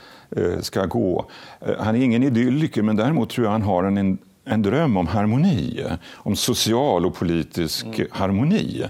ska 0.62 0.86
gå. 0.86 1.26
Eh, 1.60 1.74
han 1.80 1.96
är 1.96 2.00
ingen 2.00 2.24
idylliker, 2.24 2.82
men 2.82 2.96
däremot 2.96 3.30
tror 3.30 3.46
jag 3.46 3.52
han 3.52 3.62
har 3.62 3.84
en 3.84 4.18
en 4.46 4.62
dröm 4.62 4.98
om 4.98 5.08
harmoni, 5.08 5.86
om 6.14 6.36
social 6.36 7.06
och 7.06 7.16
politisk 7.16 7.86
mm. 7.86 8.08
harmoni. 8.12 8.84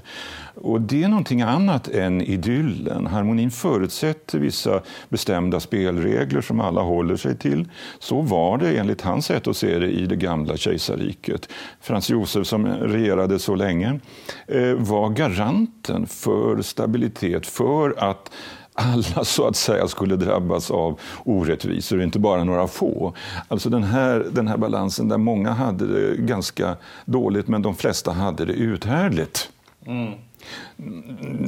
Och 0.56 0.82
det 0.82 1.04
är 1.04 1.08
någonting 1.08 1.42
annat 1.42 1.88
än 1.88 2.22
idyllen. 2.22 3.08
Harmonin 3.08 3.52
förutsätter 3.52 4.40
vissa 4.40 4.82
bestämda 5.10 5.60
spelregler 5.60 6.42
som 6.42 6.60
alla 6.60 6.82
håller 6.82 7.16
sig 7.16 7.38
till. 7.38 7.70
Så 8.00 8.22
var 8.22 8.58
det 8.58 8.78
enligt 8.78 9.02
hans 9.02 9.26
sätt 9.26 9.48
att 9.48 9.58
se 9.58 9.80
det 9.80 9.92
i 9.92 10.06
det 10.06 10.16
gamla 10.16 10.58
kejsarriket. 10.58 11.50
Frans 11.82 12.10
Josef 12.10 12.48
som 12.48 12.66
regerade 12.66 13.40
så 13.40 13.56
länge 13.56 14.00
eh, 14.48 14.74
var 14.74 15.10
garanten 15.10 16.08
för 16.08 16.62
stabilitet, 16.62 17.48
för 17.48 17.96
att 17.98 18.32
alla 18.74 19.26
så 19.26 19.48
att 19.48 19.56
säga 19.56 19.88
skulle 19.88 20.16
drabbas 20.16 20.72
av 20.72 21.00
orättvisor, 21.24 22.02
inte 22.02 22.20
bara 22.20 22.44
några 22.44 22.68
få. 22.68 23.14
Alltså 23.48 23.70
den 23.70 23.84
här, 23.84 24.28
den 24.32 24.48
här 24.48 24.58
balansen 24.58 25.10
där 25.10 25.18
många 25.18 25.52
hade 25.52 25.88
det 25.88 26.18
ganska 26.18 26.76
dåligt 27.06 27.48
men 27.48 27.62
de 27.62 27.76
flesta 27.76 28.12
hade 28.12 28.46
det 28.46 28.54
uthärdligt. 28.54 29.50
Mm. 29.86 30.14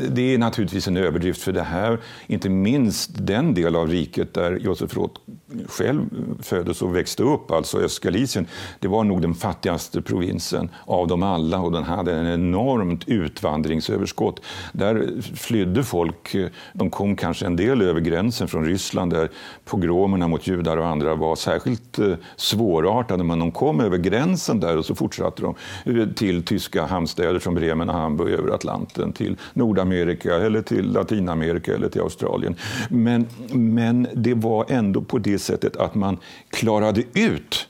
Det 0.09 0.33
är 0.33 0.37
naturligtvis 0.37 0.87
en 0.87 0.97
överdrift 0.97 1.41
för 1.41 1.51
det 1.51 1.61
här, 1.61 1.99
inte 2.27 2.49
minst 2.49 3.09
den 3.13 3.53
del 3.53 3.75
av 3.75 3.87
riket 3.87 4.33
där 4.33 4.51
Josef 4.51 4.95
Roth 4.95 5.21
själv 5.67 6.01
föddes 6.41 6.81
och 6.81 6.95
växte 6.95 7.23
upp, 7.23 7.51
alltså 7.51 7.77
Östgalicien, 7.77 8.47
det 8.79 8.87
var 8.87 9.03
nog 9.03 9.21
den 9.21 9.35
fattigaste 9.35 10.01
provinsen 10.01 10.69
av 10.85 11.07
dem 11.07 11.23
alla 11.23 11.59
och 11.59 11.71
den 11.71 11.83
hade 11.83 12.13
en 12.15 12.27
enormt 12.27 13.07
utvandringsöverskott. 13.07 14.41
Där 14.71 15.21
flydde 15.35 15.83
folk, 15.83 16.35
de 16.73 16.89
kom 16.89 17.15
kanske 17.15 17.45
en 17.45 17.55
del 17.55 17.81
över 17.81 18.01
gränsen 18.01 18.47
från 18.47 18.65
Ryssland 18.65 19.13
där 19.13 19.29
pogromerna 19.65 20.27
mot 20.27 20.47
judar 20.47 20.77
och 20.77 20.87
andra 20.87 21.15
var 21.15 21.35
särskilt 21.35 21.99
eh, 21.99 22.13
svårartade, 22.35 23.23
men 23.23 23.39
de 23.39 23.51
kom 23.51 23.79
över 23.79 23.97
gränsen 23.97 24.59
där 24.59 24.77
och 24.77 24.85
så 24.85 24.95
fortsatte 24.95 25.41
de 25.41 25.55
eh, 25.85 26.07
till 26.07 26.43
tyska 26.43 26.85
hamnstäder 26.85 27.39
som 27.39 27.55
Bremen 27.55 27.89
och 27.89 27.95
Hamburg 27.95 28.33
över 28.33 28.49
Atlanten 28.55 28.82
till 28.85 29.37
Nordamerika 29.53 30.35
eller 30.35 30.61
till 30.61 30.91
Latinamerika 30.91 31.75
eller 31.75 31.89
till 31.89 32.01
Australien. 32.01 32.55
Men, 32.89 33.27
men 33.53 34.07
det 34.13 34.33
var 34.33 34.65
ändå 34.69 35.01
på 35.01 35.17
det 35.17 35.39
sättet 35.39 35.75
att 35.75 35.95
man 35.95 36.17
klarade 36.49 37.03
ut 37.13 37.67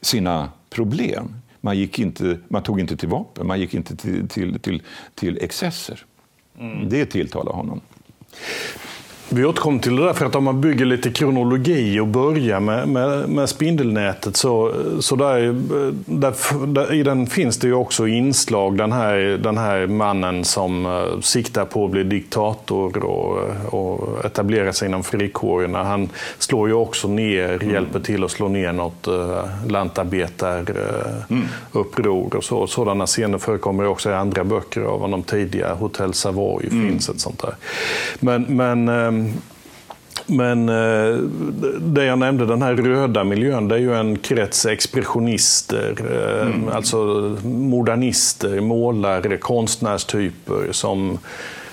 sina 0.00 0.50
problem. 0.70 1.34
Man, 1.60 1.78
gick 1.78 1.98
inte, 1.98 2.38
man 2.48 2.62
tog 2.62 2.80
inte 2.80 2.96
till 2.96 3.08
vapen, 3.08 3.46
man 3.46 3.60
gick 3.60 3.74
inte 3.74 3.96
till, 3.96 4.28
till, 4.28 4.60
till, 4.60 4.82
till 5.14 5.38
excesser. 5.40 6.04
Mm. 6.58 6.88
Det 6.88 7.06
tilltalar 7.06 7.52
honom. 7.52 7.80
Vi 9.28 9.44
återkommer 9.44 9.78
till 9.78 9.96
det 9.96 10.04
där, 10.04 10.12
för 10.12 10.26
att 10.26 10.34
om 10.34 10.44
man 10.44 10.60
bygger 10.60 10.84
lite 10.84 11.10
kronologi 11.10 12.00
och 12.00 12.06
börjar 12.06 12.60
med, 12.60 12.88
med, 12.88 13.28
med 13.28 13.48
spindelnätet 13.48 14.36
så, 14.36 14.72
så 15.00 15.16
där, 15.16 15.54
där, 16.04 16.66
där, 16.66 16.92
i 16.92 17.02
den 17.02 17.26
finns 17.26 17.58
det 17.58 17.66
ju 17.66 17.74
också 17.74 18.06
inslag, 18.06 18.78
den 18.78 18.92
här, 18.92 19.38
den 19.42 19.58
här 19.58 19.86
mannen 19.86 20.44
som 20.44 20.86
uh, 20.86 21.20
siktar 21.20 21.64
på 21.64 21.84
att 21.84 21.90
bli 21.90 22.02
diktator 22.02 23.04
och, 23.04 23.38
och 23.74 24.24
etablera 24.24 24.72
sig 24.72 24.88
inom 24.88 25.04
frikårerna. 25.04 25.84
Han 25.84 26.08
slår 26.38 26.68
ju 26.68 26.74
också 26.74 27.08
ner, 27.08 27.48
mm. 27.48 27.70
hjälper 27.70 28.00
till 28.00 28.24
att 28.24 28.30
slå 28.30 28.48
ner 28.48 28.72
något 28.72 29.08
uh, 29.08 29.44
lantarbetaruppror 29.68 32.08
uh, 32.08 32.16
mm. 32.16 32.36
och 32.36 32.44
så. 32.44 32.66
Sådana 32.66 33.06
scener 33.06 33.38
förekommer 33.38 33.86
också 33.86 34.10
i 34.10 34.14
andra 34.14 34.44
böcker 34.44 34.80
av 34.80 35.00
honom 35.00 35.22
tidigare. 35.22 35.74
Hotell 35.74 36.14
Savoy 36.14 36.68
mm. 36.70 36.88
finns 36.88 37.08
ett 37.08 37.20
sånt 37.20 37.42
där. 37.42 37.54
Men, 38.20 38.42
men 38.42 38.88
men 40.26 40.68
eh, 40.68 41.16
det 41.80 42.04
jag 42.04 42.18
nämnde, 42.18 42.46
den 42.46 42.62
här 42.62 42.74
röda 42.74 43.24
miljön, 43.24 43.68
det 43.68 43.74
är 43.74 43.78
ju 43.78 43.94
en 43.94 44.18
krets 44.18 44.66
expressionister, 44.66 45.94
eh, 46.10 46.46
mm. 46.46 46.68
alltså 46.68 46.96
modernister, 47.44 48.60
målare, 48.60 49.36
konstnärstyper 49.36 50.72
som 50.72 51.18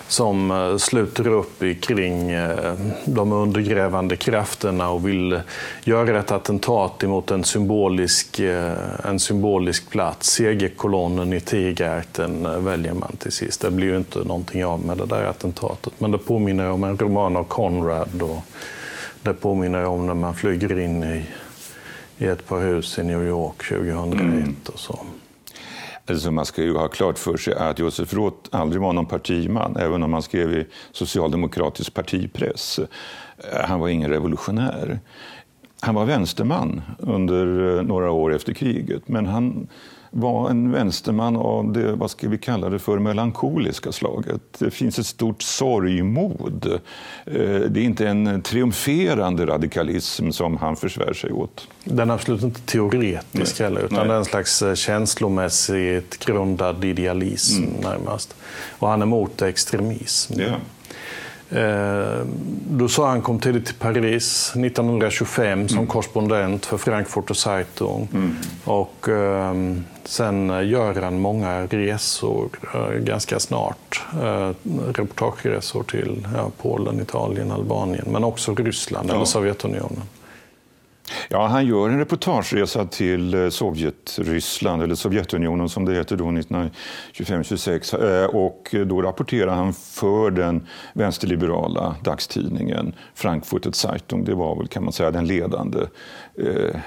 som 0.07 0.51
eh, 0.51 0.77
sluter 0.77 1.27
upp 1.27 1.63
kring 1.81 2.31
eh, 2.31 2.74
de 3.05 3.31
undergrävande 3.31 4.15
krafterna 4.15 4.89
och 4.89 5.07
vill 5.07 5.41
göra 5.83 6.19
ett 6.19 6.31
attentat 6.31 7.03
emot 7.03 7.31
en 7.31 7.43
symbolisk, 7.43 8.39
eh, 8.39 8.74
en 9.03 9.19
symbolisk 9.19 9.89
plats. 9.89 10.29
Segerkolonnen 10.29 11.33
i 11.33 11.39
Tiergarten 11.39 12.63
väljer 12.65 12.93
man 12.93 13.15
till 13.17 13.31
sist. 13.31 13.62
Det 13.62 13.72
blir 13.72 13.88
ju 13.88 13.98
inte 13.98 14.19
någonting 14.19 14.65
av 14.65 14.86
med 14.86 14.98
det 14.98 15.05
där 15.05 15.24
attentatet. 15.24 15.93
Men 15.98 16.12
det 16.12 16.17
påminner 16.17 16.69
om 16.69 16.83
en 16.83 16.98
roman 16.98 17.38
av 17.38 17.43
Conrad 17.43 18.22
och 18.22 18.41
det 19.22 19.33
påminner 19.33 19.86
om 19.86 20.07
när 20.07 20.13
man 20.13 20.33
flyger 20.33 20.79
in 20.79 21.03
i, 21.03 21.25
i 22.17 22.27
ett 22.27 22.48
par 22.48 22.60
hus 22.60 23.00
i 23.00 23.03
New 23.03 23.27
York 23.27 23.69
2001 23.69 24.22
mm. 24.22 24.55
och 24.74 24.79
så. 24.79 25.00
Alltså 26.10 26.31
man 26.31 26.45
ska 26.45 26.63
ju 26.63 26.74
ha 26.74 26.88
klart 26.88 27.19
för 27.19 27.38
sig 27.38 27.53
att 27.53 27.79
Josef 27.79 28.13
Roth 28.13 28.50
aldrig 28.51 28.81
var 28.81 28.93
någon 28.93 29.05
partiman, 29.05 29.77
även 29.79 30.03
om 30.03 30.13
han 30.13 30.22
skrev 30.22 30.53
i 30.53 30.67
socialdemokratisk 30.91 31.93
partipress. 31.93 32.79
Eh, 32.79 33.65
han 33.65 33.79
var 33.79 33.88
ingen 33.88 34.10
revolutionär. 34.10 35.00
Han 35.79 35.95
var 35.95 36.05
vänsterman 36.05 36.81
under 37.00 37.77
eh, 37.77 37.83
några 37.83 38.12
år 38.12 38.36
efter 38.36 38.53
kriget, 38.53 39.07
men 39.07 39.25
han 39.25 39.67
var 40.15 40.50
en 40.50 40.72
vänsterman 40.72 41.36
av 41.36 41.74
det, 41.74 41.91
vad 41.96 42.12
ska 42.12 42.29
vi 42.29 42.38
kalla 42.38 42.70
det 42.70 42.79
för, 42.79 43.00
melankoliska 43.00 43.91
slaget. 43.91 44.41
Det 44.60 44.72
finns 44.72 45.00
ett 45.00 45.05
stort 45.05 45.41
sorgmod. 45.41 46.79
Eh, 47.25 47.34
det 47.70 47.79
är 47.79 47.84
inte 47.84 48.08
en 48.08 48.41
triumferande 48.41 49.46
radikalism 49.46 50.32
som 50.32 50.58
han 50.58 50.75
försvär 50.75 51.13
sig 51.13 51.32
åt. 51.32 51.67
Den 51.84 52.10
är 52.10 52.13
absolut 52.13 52.43
inte 52.43 52.62
teoretisk 52.62 53.60
Nej. 53.60 53.70
heller, 53.70 53.82
utan 53.82 53.98
Nej. 53.98 54.08
det 54.08 54.13
är 54.13 54.17
en 54.17 54.25
slags 54.25 54.62
eh, 54.62 54.75
känslomässigt 54.75 56.25
grundad 56.25 56.86
idealism 56.86 57.63
mm. 57.63 57.82
närmast. 57.82 58.36
Och 58.79 58.88
han 58.88 59.01
är 59.01 59.05
emot 59.05 59.41
extremism. 59.41 60.34
Ja. 60.39 60.55
Eh, 61.50 62.25
då 62.69 62.88
sa 62.88 63.09
han 63.09 63.21
kom 63.21 63.39
tidigt 63.39 63.65
till 63.65 63.75
Paris 63.75 64.51
1925 64.55 65.67
som 65.67 65.77
mm. 65.77 65.88
korrespondent 65.88 66.65
för 66.65 66.77
Frankfurter 66.77 67.33
Zeitung. 67.33 68.07
Mm. 68.13 68.35
Och 68.63 69.09
ehm, 69.09 69.83
sen 70.03 70.69
gör 70.69 71.01
han 71.01 71.19
många 71.19 71.65
resor 71.65 72.50
eh, 72.73 73.00
ganska 73.00 73.39
snart. 73.39 74.03
Eh, 74.21 74.51
reportageresor 74.93 75.83
till 75.83 76.27
ja, 76.35 76.51
Polen, 76.62 77.01
Italien, 77.01 77.51
Albanien, 77.51 78.05
men 78.12 78.23
också 78.23 78.55
Ryssland 78.55 79.09
ja. 79.09 79.15
eller 79.15 79.25
Sovjetunionen. 79.25 80.03
Ja, 81.30 81.48
han 81.48 81.65
gör 81.65 81.89
en 81.89 82.00
reportageresa 82.00 82.86
till 82.86 83.34
eh, 83.34 83.50
Sovjetryssland, 83.50 84.84
eller 84.84 84.96
Sovjetunionen 84.96 85.70
som 85.70 85.86
det 85.86 85.94
heter 85.94 86.18
då, 86.18 86.25
1925-26. 86.25 88.24
Eh, 88.24 88.25
och 88.25 88.75
då 88.86 89.01
rapporterar 89.01 89.56
han 89.56 89.74
för 89.74 90.32
den 90.32 90.68
vänsterliberala 90.94 91.96
dagstidningen 92.03 92.94
Frankfurter 93.15 93.72
Zeitung. 93.72 94.24
Det 94.24 94.36
var 94.36 94.56
väl, 94.56 94.68
kan 94.68 94.84
man 94.84 94.94
säga, 94.94 95.12
den 95.12 95.27
ledande 95.27 95.80
eh, 96.38 96.80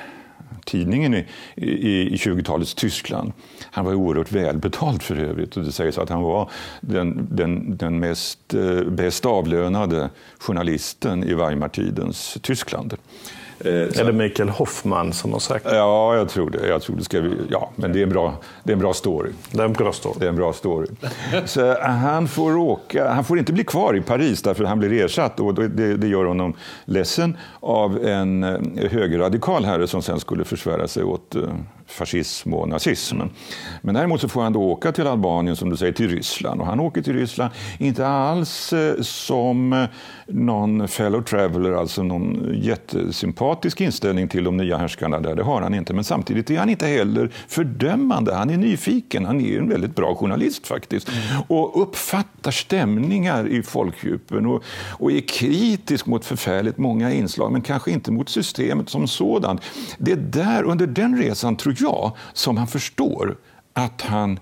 tidningen 0.65 1.15
i, 1.15 1.27
i, 1.55 2.15
i 2.15 2.17
20-talets 2.17 2.75
Tyskland. 2.75 3.33
Han 3.71 3.85
var 3.85 3.95
oerhört 3.95 4.33
välbetald 4.33 5.03
för 5.03 5.17
övrigt 5.17 5.57
och 5.57 5.65
det 5.65 5.73
sägs 5.73 5.99
att 5.99 6.11
han 6.11 6.23
var 6.23 6.51
den, 6.81 7.29
den, 7.31 7.77
den 7.77 7.99
mest, 7.99 8.55
eh, 8.55 8.81
bäst 8.81 9.27
avlönade 9.27 10.11
journalisten 10.39 11.25
i 11.25 11.35
Weimartidens 11.35 12.39
Tyskland. 12.43 12.95
Eh, 13.61 13.71
är 13.71 14.05
det 14.05 14.13
Mikael 14.13 14.49
Hoffman 14.49 15.13
som 15.13 15.33
har 15.33 15.39
sagt 15.39 15.65
det? 15.65 15.77
Ja, 15.77 16.17
jag 16.17 16.29
tror 16.29 16.51
det. 16.51 16.69
Jag 16.69 16.83
tror 16.83 16.97
det 16.97 17.05
ska 17.05 17.21
vi, 17.21 17.31
ja, 17.51 17.71
men 17.77 17.93
det 17.93 17.99
är, 17.99 18.03
en 18.03 18.09
bra, 18.09 18.35
det 18.63 18.71
är 18.71 18.73
en 18.73 18.81
bra 18.81 18.93
story. 18.93 19.31
Det 19.51 19.61
är 19.61 19.65
en 19.65 19.73
bra 19.73 19.93
story. 19.93 20.17
Det 20.19 20.25
är 20.25 20.29
en 20.29 20.37
bra 20.37 20.53
story. 20.53 20.87
Så 21.45 21.81
han, 21.83 22.29
får 22.29 22.57
åka, 22.57 23.09
han 23.09 23.25
får 23.25 23.39
inte 23.39 23.53
bli 23.53 23.65
kvar 23.65 23.97
i 23.97 24.01
Paris 24.01 24.43
därför 24.43 24.65
han 24.65 24.79
blir 24.79 24.93
ersatt 24.93 25.41
och 25.41 25.55
det, 25.55 25.97
det 25.97 26.09
gör 26.09 26.25
honom 26.25 26.55
ledsen 26.85 27.37
av 27.61 28.07
en 28.07 28.45
eh, 28.45 28.91
högerradikal 28.91 29.65
herre 29.65 29.87
som 29.87 30.03
sen 30.03 30.21
skulle 30.21 30.45
försvära 30.45 30.89
sig 30.89 31.05
åt 31.05 31.35
eh, 31.35 31.43
fascism 31.87 32.55
och 32.55 32.69
nazism. 32.69 33.21
Men 33.81 33.95
däremot 33.95 34.21
så 34.21 34.29
får 34.29 34.43
han 34.43 34.53
då 34.53 34.63
åka 34.63 34.93
till 34.93 35.07
Albanien, 35.07 35.57
som 35.57 35.71
du 35.71 35.77
säger, 35.77 35.93
till 35.93 36.09
Ryssland. 36.09 36.61
Och 36.61 36.67
han 36.67 36.81
åker 36.81 37.03
till 37.03 37.13
Ryssland 37.13 37.51
inte 37.79 38.07
alls 38.07 38.73
eh, 38.73 39.01
som 39.01 39.73
eh, 39.73 39.85
någon 40.27 40.89
fellow 40.89 41.23
traveler, 41.23 41.73
alltså 41.73 42.03
någon 42.03 42.55
jättesympatisk 42.55 43.81
inställning 43.81 44.29
till 44.29 44.45
de 44.45 44.57
nya 44.57 44.77
härskarna 44.77 45.21
där. 45.21 45.35
Det 45.35 45.43
har 45.43 45.63
han 45.63 45.75
inte. 45.75 45.95
Men 45.95 46.05
samtidigt 46.05 46.51
är 46.51 46.59
han 46.59 46.69
inte 46.69 46.87
heller 46.87 47.31
fördömande. 47.49 48.35
Han 48.35 48.51
är 48.51 48.57
nyfiken. 48.57 49.25
Han 49.25 49.41
är 49.41 49.59
en 49.59 49.69
väldigt 49.69 49.95
bra 49.95 50.15
journalist 50.15 50.67
faktiskt. 50.67 51.09
Mm. 51.09 51.43
Och 51.49 51.83
uppfattar 51.83 52.51
stämningar 52.51 53.49
i 53.49 53.63
folkdjupen 53.63 54.47
och, 54.47 54.63
och 54.91 55.13
är 55.13 55.21
kritisk 55.21 56.07
mot 56.07 56.25
förfärligt 56.25 56.79
många 56.79 57.13
inslag, 57.13 57.53
men 57.53 57.63
kanske 57.63 57.91
inte 57.91 58.13
mot 58.13 58.29
systemet 58.29 58.89
som 58.89 59.09
sådant. 59.09 59.61
Det 59.99 60.13
är 60.13 60.17
där, 60.17 60.63
under 60.63 60.87
den 60.87 61.19
resan, 61.23 61.57
tror 61.57 61.76
jag, 61.81 62.17
som 62.33 62.57
han 62.57 62.67
förstår 62.67 63.37
att 63.73 64.03
han, 64.03 64.39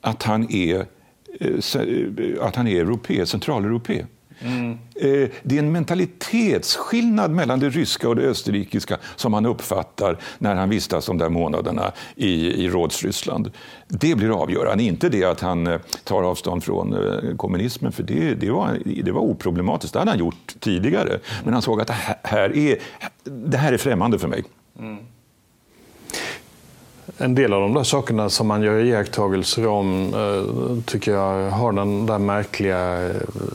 att 0.00 0.22
han 0.22 0.52
är 0.52 0.86
eh, 1.40 2.46
att 2.46 2.56
han 2.56 2.66
är 2.66 2.80
europé, 2.80 3.26
centraleuropé. 3.26 4.04
Mm. 4.42 4.78
Det 5.42 5.54
är 5.54 5.58
en 5.58 5.72
mentalitetsskillnad 5.72 7.30
mellan 7.30 7.60
det 7.60 7.68
ryska 7.68 8.08
och 8.08 8.16
det 8.16 8.22
österrikiska 8.22 8.98
som 9.16 9.34
han 9.34 9.46
uppfattar 9.46 10.18
när 10.38 10.54
han 10.54 10.68
vistas 10.68 11.06
de 11.06 11.18
där 11.18 11.28
månaderna 11.28 11.92
i, 12.16 12.64
i 12.64 12.68
Rådsryssland. 12.68 13.50
Det 13.88 14.14
blir 14.14 14.42
avgörande, 14.42 14.84
inte 14.84 15.08
det 15.08 15.24
att 15.24 15.40
han 15.40 15.66
eh, 15.66 15.80
tar 16.04 16.22
avstånd 16.22 16.64
från 16.64 16.92
eh, 16.92 17.36
kommunismen, 17.36 17.92
för 17.92 18.02
det, 18.02 18.34
det, 18.34 18.50
var, 18.50 18.78
det 19.02 19.12
var 19.12 19.20
oproblematiskt. 19.20 19.92
Det 19.92 19.98
hade 19.98 20.10
han 20.10 20.20
gjort 20.20 20.54
tidigare. 20.60 21.18
Men 21.44 21.52
han 21.52 21.62
såg 21.62 21.80
att 21.80 21.86
det 21.86 21.96
här 22.22 22.56
är, 22.56 22.78
det 23.24 23.56
här 23.56 23.72
är 23.72 23.78
främmande 23.78 24.18
för 24.18 24.28
mig. 24.28 24.44
Mm 24.78 24.98
en 27.18 27.34
del 27.34 27.52
av 27.52 27.60
de 27.60 27.74
där 27.74 27.82
sakerna 27.82 28.30
som 28.30 28.46
man 28.46 28.62
gör 28.62 28.78
iakttagelser 28.78 29.66
om 29.66 30.14
eh, 30.14 30.82
tycker 30.84 31.12
jag 31.12 31.50
har 31.50 31.72
den 31.72 32.06
där 32.06 32.18
märkliga 32.18 33.08
eh, 33.08 33.14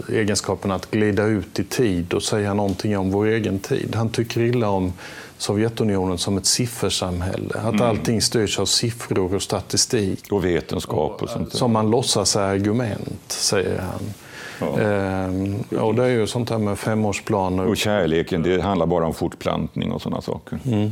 egenskapen 0.09 0.71
att 0.71 0.91
glida 0.91 1.25
ut 1.25 1.59
i 1.59 1.63
tid 1.63 2.13
och 2.13 2.23
säga 2.23 2.53
någonting 2.53 2.97
om 2.97 3.11
vår 3.11 3.25
egen 3.25 3.59
tid. 3.59 3.95
Han 3.95 4.09
tycker 4.09 4.41
illa 4.41 4.69
om 4.69 4.93
Sovjetunionen 5.37 6.17
som 6.17 6.37
ett 6.37 6.45
siffersamhälle. 6.45 7.53
Att 7.55 7.73
mm. 7.73 7.81
allting 7.81 8.21
styrs 8.21 8.59
av 8.59 8.65
siffror 8.65 9.35
och 9.35 9.41
statistik. 9.41 10.31
Och 10.31 10.45
vetenskap 10.45 11.23
och 11.23 11.29
sånt. 11.29 11.53
Som 11.53 11.71
man 11.71 11.91
låtsas 11.91 12.35
är 12.35 12.41
argument, 12.41 13.23
säger 13.27 13.79
han. 13.79 14.13
Ja. 14.59 14.79
Ehm, 14.79 15.63
och 15.79 15.95
det 15.95 16.03
är 16.03 16.09
ju 16.09 16.27
sånt 16.27 16.49
här 16.49 16.57
med 16.57 16.79
femårsplaner. 16.79 17.65
Och 17.65 17.77
kärleken, 17.77 18.43
det 18.43 18.61
handlar 18.61 18.85
bara 18.85 19.05
om 19.05 19.13
fortplantning 19.13 19.91
och 19.91 20.01
sådana 20.01 20.21
saker. 20.21 20.59
Mm. 20.65 20.91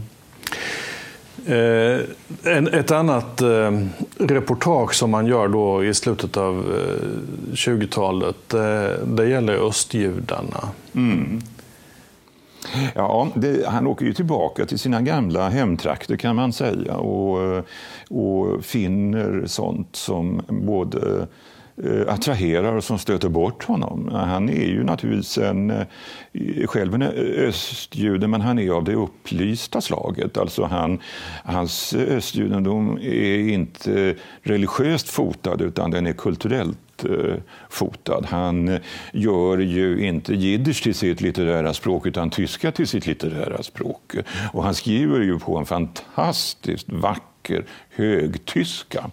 Eh, 1.45 1.99
en, 2.43 2.67
ett 2.67 2.91
annat 2.91 3.41
eh, 3.41 3.71
reportage 4.17 4.95
som 4.95 5.11
man 5.11 5.27
gör 5.27 5.47
då 5.47 5.83
i 5.83 5.93
slutet 5.93 6.37
av 6.37 6.57
eh, 6.57 7.53
20-talet, 7.53 8.35
det, 8.47 8.97
eh, 9.01 9.07
det 9.07 9.29
gäller 9.29 9.67
östjudarna. 9.67 10.69
Mm. 10.95 11.41
Ja, 12.95 13.27
det, 13.35 13.67
han 13.67 13.87
åker 13.87 14.05
ju 14.05 14.13
tillbaka 14.13 14.65
till 14.65 14.79
sina 14.79 15.01
gamla 15.01 15.49
hemtrakter 15.49 16.15
kan 16.15 16.35
man 16.35 16.53
säga 16.53 16.95
och, 16.95 17.41
eh, 17.41 17.63
och 18.09 18.65
finner 18.65 19.43
sånt 19.45 19.95
som 19.95 20.41
både 20.47 20.99
Eh, 20.99 21.27
Eh, 21.77 22.13
attraherar 22.13 22.73
och 22.73 22.83
som 22.83 22.99
stöter 22.99 23.29
bort 23.29 23.63
honom. 23.63 24.09
Han 24.13 24.49
är 24.49 24.65
ju 24.65 24.83
naturligtvis 24.83 25.37
en, 25.37 25.69
eh, 25.69 26.67
själv 26.67 26.95
en 26.95 27.01
östjude, 27.47 28.27
men 28.27 28.41
han 28.41 28.59
är 28.59 28.69
av 28.69 28.83
det 28.83 28.95
upplysta 28.95 29.81
slaget. 29.81 30.37
Alltså 30.37 30.63
han, 30.63 30.99
hans 31.43 31.93
östjudendom 31.93 32.97
är 33.01 33.37
inte 33.49 34.15
religiöst 34.41 35.09
fotad, 35.09 35.61
utan 35.61 35.91
den 35.91 36.07
är 36.07 36.13
kulturellt 36.13 37.05
eh, 37.05 37.35
fotad. 37.69 38.25
Han 38.29 38.79
gör 39.13 39.57
ju 39.57 40.05
inte 40.07 40.33
jiddisch 40.33 40.83
till 40.83 40.95
sitt 40.95 41.21
litterära 41.21 41.73
språk 41.73 42.05
utan 42.05 42.29
tyska 42.29 42.71
till 42.71 42.87
sitt 42.87 43.05
litterära 43.05 43.63
språk. 43.63 44.15
Och 44.53 44.63
han 44.63 44.75
skriver 44.75 45.19
ju 45.19 45.39
på 45.39 45.57
en 45.57 45.65
fantastiskt 45.65 46.91
vacker 46.91 47.32
vacker 47.43 47.65
högtyska. 47.89 49.11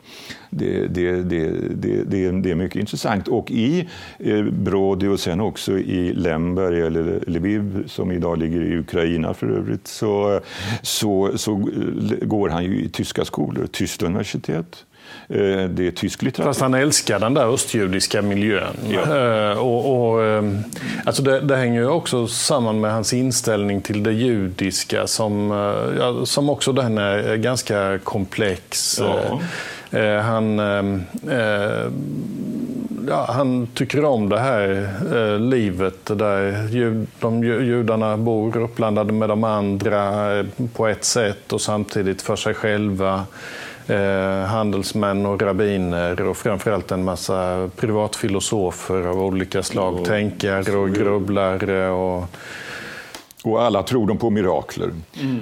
Det, 0.50 0.86
det, 0.86 1.22
det, 1.22 1.50
det, 1.74 2.04
det, 2.32 2.50
är 2.50 2.54
mycket 2.54 2.80
intressant. 2.80 3.28
Och 3.28 3.50
i 3.50 3.88
eh, 4.18 4.44
Brody 4.44 5.06
och 5.06 5.20
sen 5.20 5.40
också 5.40 5.78
i 5.78 6.12
Lemberg, 6.12 6.80
eller 6.80 7.24
Lviv, 7.26 7.88
som 7.88 8.12
idag 8.12 8.38
ligger 8.38 8.62
i 8.62 8.78
Ukraina 8.78 9.34
för 9.34 9.46
övrigt, 9.46 9.86
så, 9.86 10.40
så, 10.82 11.38
så 11.38 11.52
eh, 11.52 12.26
går 12.26 12.48
han 12.48 12.64
ju 12.64 12.84
i 12.84 12.88
tyska 12.88 13.24
skolor, 13.24 13.66
tyskt 13.66 14.02
universitet. 14.02 14.84
Eh, 15.30 15.64
det 15.68 15.86
är 15.86 15.90
tysk 15.90 16.22
litteratur. 16.22 16.50
Fast 16.50 16.60
han 16.60 16.74
älskar 16.74 17.18
den 17.18 17.34
där 17.34 17.54
östjudiska 17.54 18.22
miljön. 18.22 18.76
Ja. 18.88 19.16
Eh, 19.16 19.58
och, 19.58 20.10
och, 20.12 20.24
ehm, 20.24 20.58
alltså 21.04 21.22
det, 21.22 21.40
det 21.40 21.56
hänger 21.56 21.80
ju 21.80 21.88
också 21.88 22.26
samman 22.26 22.80
med 22.80 22.92
hans 22.92 23.12
inställning 23.12 23.80
till 23.80 24.02
det 24.02 24.12
judiska 24.12 25.06
som, 25.06 25.50
eh, 25.50 25.98
ja, 25.98 26.26
som 26.26 26.50
också 26.50 26.72
den 26.72 26.98
är 26.98 27.36
ganska 27.36 27.98
komplex. 27.98 29.00
Ja. 29.00 29.40
Han, 30.22 30.58
ehm, 30.58 31.02
ja, 33.08 33.26
han 33.28 33.66
tycker 33.74 34.04
om 34.04 34.28
det 34.28 34.38
här 34.38 35.38
livet 35.38 36.06
där 36.06 36.68
jud, 36.68 37.06
de 37.20 37.44
judarna 37.44 38.16
bor 38.16 38.56
uppblandade 38.56 39.12
med 39.12 39.28
de 39.28 39.44
andra 39.44 40.44
på 40.74 40.86
ett 40.86 41.04
sätt 41.04 41.52
och 41.52 41.60
samtidigt 41.60 42.22
för 42.22 42.36
sig 42.36 42.54
själva 42.54 43.26
eh, 43.90 44.46
handelsmän 44.46 45.26
och 45.26 45.42
rabbiner 45.42 46.20
och 46.22 46.36
framförallt 46.36 46.90
en 46.90 47.04
massa 47.04 47.70
privatfilosofer 47.76 49.06
av 49.06 49.22
olika 49.22 49.62
slag. 49.62 49.94
Och, 49.94 50.06
tänkare 50.06 50.76
och 50.76 50.90
grubblare. 50.90 51.90
Och... 51.90 52.24
och 53.44 53.62
alla 53.62 53.82
tror 53.82 54.06
de 54.06 54.18
på 54.18 54.30
mirakler. 54.30 54.90
Mm. 55.20 55.40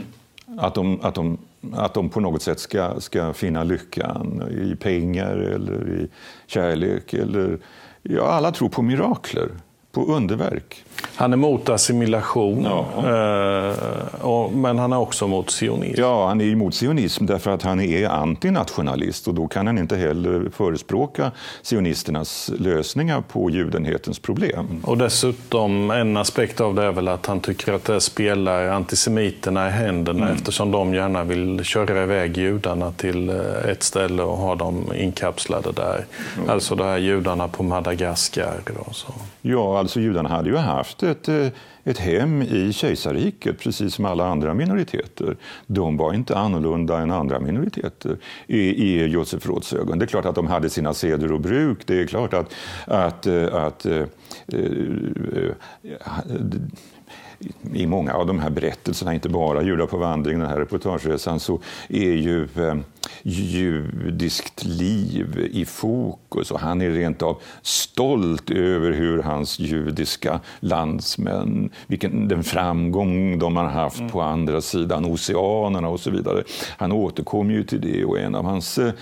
Att, 0.59 0.75
de, 0.75 1.01
att, 1.03 1.15
de, 1.15 1.39
att 1.73 1.95
de 1.95 2.09
på 2.09 2.21
något 2.21 2.43
sätt 2.43 2.61
ska, 2.61 3.01
ska 3.01 3.33
finna 3.33 3.65
lyckan 3.65 4.43
i 4.51 4.77
pengar 4.77 5.37
eller 5.37 5.89
i 5.89 6.09
kärlek. 6.47 7.13
Eller, 7.13 7.59
ja, 8.03 8.23
alla 8.23 8.53
tror 8.53 8.69
på 8.69 8.83
mirakler 8.83 9.49
på 9.93 10.05
underverk. 10.05 10.85
Han 11.15 11.33
är 11.33 11.37
mot 11.37 11.69
assimilation, 11.69 12.65
ja. 12.65 12.87
eh, 12.97 14.51
men 14.51 14.79
han 14.79 14.93
är 14.93 14.99
också 14.99 15.27
mot 15.27 15.51
sionism. 15.51 16.01
Ja, 16.01 16.29
han 16.29 16.41
är 16.41 16.45
emot 16.45 16.75
sionism 16.75 17.27
därför 17.27 17.51
att 17.51 17.63
han 17.63 17.81
är 17.81 18.09
antinationalist 18.09 19.29
och 19.29 19.35
då 19.35 19.49
kan 19.49 19.67
han 19.67 19.79
inte 19.79 19.97
heller 19.97 20.51
förespråka 20.57 21.31
sionisternas 21.63 22.51
lösningar 22.59 23.21
på 23.21 23.51
judenhetens 23.51 24.19
problem. 24.19 24.83
Och 24.85 24.99
dessutom, 24.99 25.91
en 25.91 26.17
aspekt 26.17 26.61
av 26.61 26.75
det 26.75 26.85
är 26.85 26.93
väl 26.93 27.09
att 27.09 27.27
han 27.27 27.41
tycker 27.41 27.73
att 27.73 27.85
det 27.85 28.01
spelar 28.01 28.69
antisemiterna 28.69 29.69
i 29.69 29.71
händerna 29.71 30.23
mm. 30.23 30.35
eftersom 30.35 30.71
de 30.71 30.95
gärna 30.95 31.25
vill 31.25 31.65
köra 31.65 32.03
iväg 32.03 32.37
judarna 32.37 32.93
till 32.93 33.29
eh, 33.29 33.71
ett 33.71 33.83
ställe 33.83 34.23
och 34.23 34.37
ha 34.37 34.55
dem 34.55 34.93
inkapslade 34.97 35.73
där. 35.73 36.07
Mm. 36.37 36.51
Alltså 36.51 36.75
de 36.75 36.85
här 36.85 36.99
judarna 36.99 37.49
på 37.49 37.63
Madagaskar 37.63 38.61
och 38.79 38.97
så. 38.97 39.13
Ja, 39.43 39.79
alltså 39.89 40.01
judarna 40.01 40.29
hade 40.29 40.51
ju 40.51 40.57
haft 40.57 41.03
ett, 41.03 41.29
eh, 41.29 41.47
ett 41.85 41.99
hem 41.99 42.43
i 42.43 42.73
kejsarriket, 42.73 43.59
precis 43.59 43.95
som 43.95 44.05
alla 44.05 44.27
andra 44.27 44.55
minoriteter. 44.55 45.37
De 45.67 45.97
var 45.97 46.15
inte 46.15 46.37
annorlunda 46.37 46.99
än 46.99 47.11
andra 47.11 47.41
minoriteter 47.41 48.17
i, 48.47 48.59
i 48.59 49.07
Josef 49.07 49.47
Råds 49.47 49.73
ögon. 49.73 49.99
Det 49.99 50.05
är 50.05 50.07
klart 50.07 50.25
att 50.25 50.35
de 50.35 50.47
hade 50.47 50.71
sina 50.71 50.95
seder 50.95 51.33
och 51.33 51.41
bruk. 51.41 51.79
Det 51.87 52.01
är 52.01 52.07
klart 52.07 52.35
att, 52.35 52.55
att, 52.87 53.27
eh, 53.27 53.55
att, 53.55 53.55
att 53.55 53.87
eh, 53.87 54.05
i 57.75 57.87
många 57.87 58.13
av 58.13 58.27
de 58.27 58.39
här 58.39 58.51
berättelserna, 58.51 59.15
inte 59.15 59.29
bara 59.29 59.63
Judar 59.63 59.87
på 59.87 59.97
vandring, 59.97 60.39
den 60.39 60.49
här 60.49 60.59
reportageresan, 60.59 61.41
så 61.41 61.61
är 61.89 62.13
ju 62.13 62.43
eh, 62.43 62.75
judiskt 63.23 64.65
liv 64.65 65.49
i 65.53 65.65
fokus 65.65 66.19
och 66.31 66.61
han 66.61 66.83
är 66.83 66.91
rent 66.91 67.23
av 67.23 67.41
stolt 67.63 68.51
över 68.51 68.93
hur 68.93 69.23
hans 69.23 69.59
judiska 69.59 70.41
landsmän, 70.61 71.71
vilken 71.87 72.29
den 72.29 72.45
framgång 72.45 73.39
de 73.39 73.57
har 73.57 73.65
haft 73.65 73.99
mm. 73.99 74.11
på 74.11 74.23
andra 74.23 74.61
sidan 74.61 75.05
oceanerna 75.05 75.89
och 75.89 76.01
så 76.01 76.11
vidare. 76.11 76.43
Han 76.77 76.93
återkommer 76.93 77.55
ju 77.55 77.65
till 77.65 77.81
det 77.81 78.05
och 78.05 78.19
en 78.19 78.35
av 78.35 78.45
hans 78.45 78.79
eh, 78.79 78.93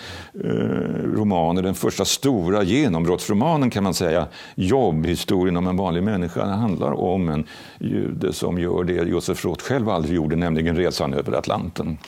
romaner, 1.15 1.62
den 1.62 1.75
första 1.75 2.05
stora 2.05 2.62
genombrottsromanen 2.62 3.71
kan 3.71 3.85
man 3.85 3.95
säga, 3.95 4.27
Jobbhistorien 4.55 5.57
om 5.57 5.67
en 5.67 5.77
vanlig 5.77 6.03
människa, 6.03 6.41
den 6.41 6.59
handlar 6.59 6.93
om 6.93 7.29
en 7.29 7.45
jude 7.79 8.33
som 8.33 8.59
gör 8.59 8.85
det 8.85 9.09
Josef 9.09 9.45
Roth 9.45 9.65
själv 9.65 9.89
aldrig 9.89 10.15
gjorde, 10.17 10.37
nämligen 10.37 10.77
resan 10.77 11.15
över 11.15 11.33
Atlanten. 11.33 11.99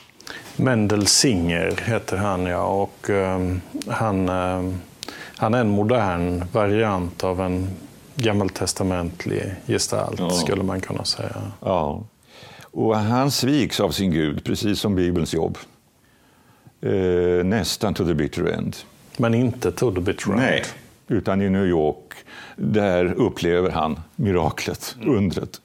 Mendel 0.57 1.07
Singer 1.07 1.81
heter 1.87 2.17
han, 2.17 2.47
ja. 2.47 2.67
Och, 2.67 3.11
uh, 3.11 3.57
han, 3.89 4.29
uh, 4.29 4.75
han 5.39 5.55
är 5.55 5.61
en 5.61 5.69
modern 5.69 6.45
variant 6.53 7.25
av 7.25 7.41
en 7.41 7.69
gammaltestamentlig 8.17 9.55
gestalt, 9.67 10.21
ja. 10.21 10.31
skulle 10.31 10.63
man 10.63 10.81
kunna 10.81 11.05
säga. 11.05 11.43
Ja. 11.61 12.03
Och 12.61 12.97
han 12.97 13.31
sviks 13.31 13.81
av 13.81 13.91
sin 13.91 14.11
Gud, 14.11 14.45
precis 14.45 14.81
som 14.81 14.95
Bibelns 14.95 15.35
jobb. 15.35 15.59
Uh, 16.87 17.45
nästan 17.45 17.95
to 17.95 18.05
the 18.07 18.15
bitter 18.15 18.45
end. 18.45 18.77
Men 19.17 19.35
inte 19.35 19.73
to 19.73 19.95
the 19.95 20.01
bitter 20.01 20.31
end? 20.31 20.41
Nej, 20.41 20.65
utan 21.09 21.43
i 21.43 21.51
New 21.51 21.67
York. 21.67 22.15
Där 22.57 23.13
upplever 23.13 23.71
han 23.71 24.01
miraklet, 24.17 24.97
undret. 25.07 25.61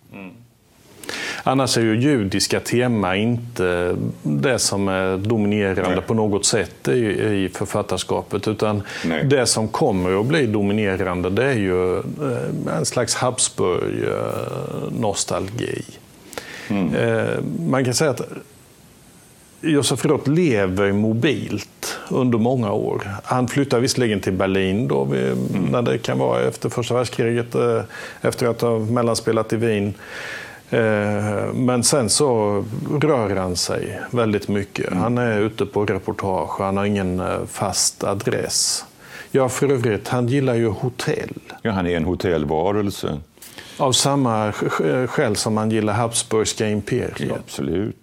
Annars 1.43 1.77
är 1.77 1.81
ju 1.81 2.01
judiska 2.01 2.59
tema 2.59 3.15
inte 3.15 3.95
det 4.23 4.59
som 4.59 4.87
är 4.87 5.17
dominerande 5.17 5.95
Nej. 5.95 6.01
på 6.01 6.13
något 6.13 6.45
sätt 6.45 6.87
i, 6.87 6.99
i 7.43 7.49
författarskapet. 7.53 8.47
Utan 8.47 8.83
Nej. 9.05 9.23
det 9.23 9.45
som 9.45 9.67
kommer 9.67 10.19
att 10.19 10.25
bli 10.25 10.45
dominerande 10.45 11.29
det 11.29 11.45
är 11.45 11.53
ju 11.53 11.97
eh, 11.97 12.03
en 12.77 12.85
slags 12.85 13.15
Habsburg-nostalgi. 13.15 15.83
Mm. 16.69 16.95
Eh, 16.95 17.29
man 17.69 17.85
kan 17.85 17.93
säga 17.93 18.11
att 18.11 18.21
Josef 19.61 20.05
Roth 20.05 20.29
lever 20.29 20.91
mobilt 20.91 21.99
under 22.09 22.37
många 22.37 22.71
år. 22.71 23.11
Han 23.23 23.47
flyttar 23.47 23.79
visserligen 23.79 24.19
till 24.19 24.33
Berlin 24.33 24.87
då, 24.87 25.03
mm. 25.03 25.37
när 25.71 25.81
det 25.81 25.97
kan 25.97 26.19
vara 26.19 26.41
efter 26.41 26.69
första 26.69 26.93
världskriget, 26.93 27.55
eh, 27.55 27.81
efter 28.21 28.47
att 28.47 28.61
ha 28.61 28.79
mellanspelat 28.79 29.53
i 29.53 29.55
Wien. 29.55 29.93
Eh, 30.73 31.53
men 31.53 31.83
sen 31.83 32.09
så 32.09 32.63
rör 33.01 33.35
han 33.35 33.55
sig 33.55 34.01
väldigt 34.11 34.47
mycket. 34.47 34.87
Mm. 34.87 34.99
Han 35.03 35.17
är 35.17 35.39
ute 35.39 35.65
på 35.65 35.85
reportage, 35.85 36.59
han 36.59 36.77
har 36.77 36.85
ingen 36.85 37.19
eh, 37.19 37.45
fast 37.47 38.03
adress. 38.03 38.85
Ja, 39.31 39.49
för 39.49 39.71
övrigt, 39.71 40.07
han 40.07 40.27
gillar 40.27 40.53
ju 40.53 40.67
hotell. 40.67 41.33
Ja, 41.61 41.71
han 41.71 41.87
är 41.87 41.97
en 41.97 42.05
hotellvarelse. 42.05 43.19
Av 43.77 43.91
samma 43.91 44.51
skäl 45.07 45.35
som 45.35 45.53
man 45.53 45.71
gillar 45.71 45.93
Habsburgska 45.93 46.69
imperiet? 46.69 47.19
Ja, 47.19 47.35
absolut. 47.35 48.02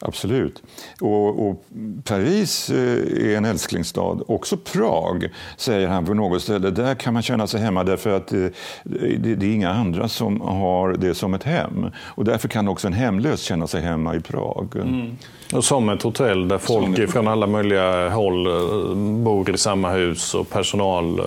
Absolut. 0.00 0.62
Och, 1.00 1.48
och, 1.48 1.64
Paris 2.04 2.70
eh, 2.70 3.32
är 3.32 3.36
en 3.36 3.44
älsklingsstad. 3.44 4.18
Också 4.26 4.56
Prag, 4.56 5.28
säger 5.56 5.88
han 5.88 6.06
på 6.06 6.14
något 6.14 6.42
ställe. 6.42 6.70
Där 6.70 6.94
kan 6.94 7.14
man 7.14 7.22
känna 7.22 7.46
sig 7.46 7.60
hemma 7.60 7.84
därför 7.84 8.16
att 8.16 8.26
det, 8.26 8.52
det, 8.84 9.34
det 9.34 9.46
är 9.46 9.54
inga 9.54 9.70
andra 9.70 10.08
som 10.08 10.40
har 10.40 10.92
det 10.92 11.14
som 11.14 11.34
ett 11.34 11.44
hem. 11.44 11.86
Och 11.96 12.24
därför 12.24 12.48
kan 12.48 12.68
också 12.68 12.86
en 12.86 12.92
hemlös 12.92 13.40
känna 13.40 13.66
sig 13.66 13.82
hemma 13.82 14.14
i 14.14 14.20
Prag. 14.20 14.76
Mm. 14.76 15.16
Och 15.52 15.64
som 15.64 15.88
ett 15.88 16.02
hotell 16.02 16.48
där 16.48 16.58
folk 16.58 16.98
ett... 16.98 17.10
från 17.10 17.28
alla 17.28 17.46
möjliga 17.46 18.08
håll 18.08 18.46
eh, 18.46 18.94
bor 18.96 19.50
i 19.50 19.58
samma 19.58 19.90
hus 19.90 20.34
och 20.34 20.50
personal 20.50 21.18
eh, 21.18 21.24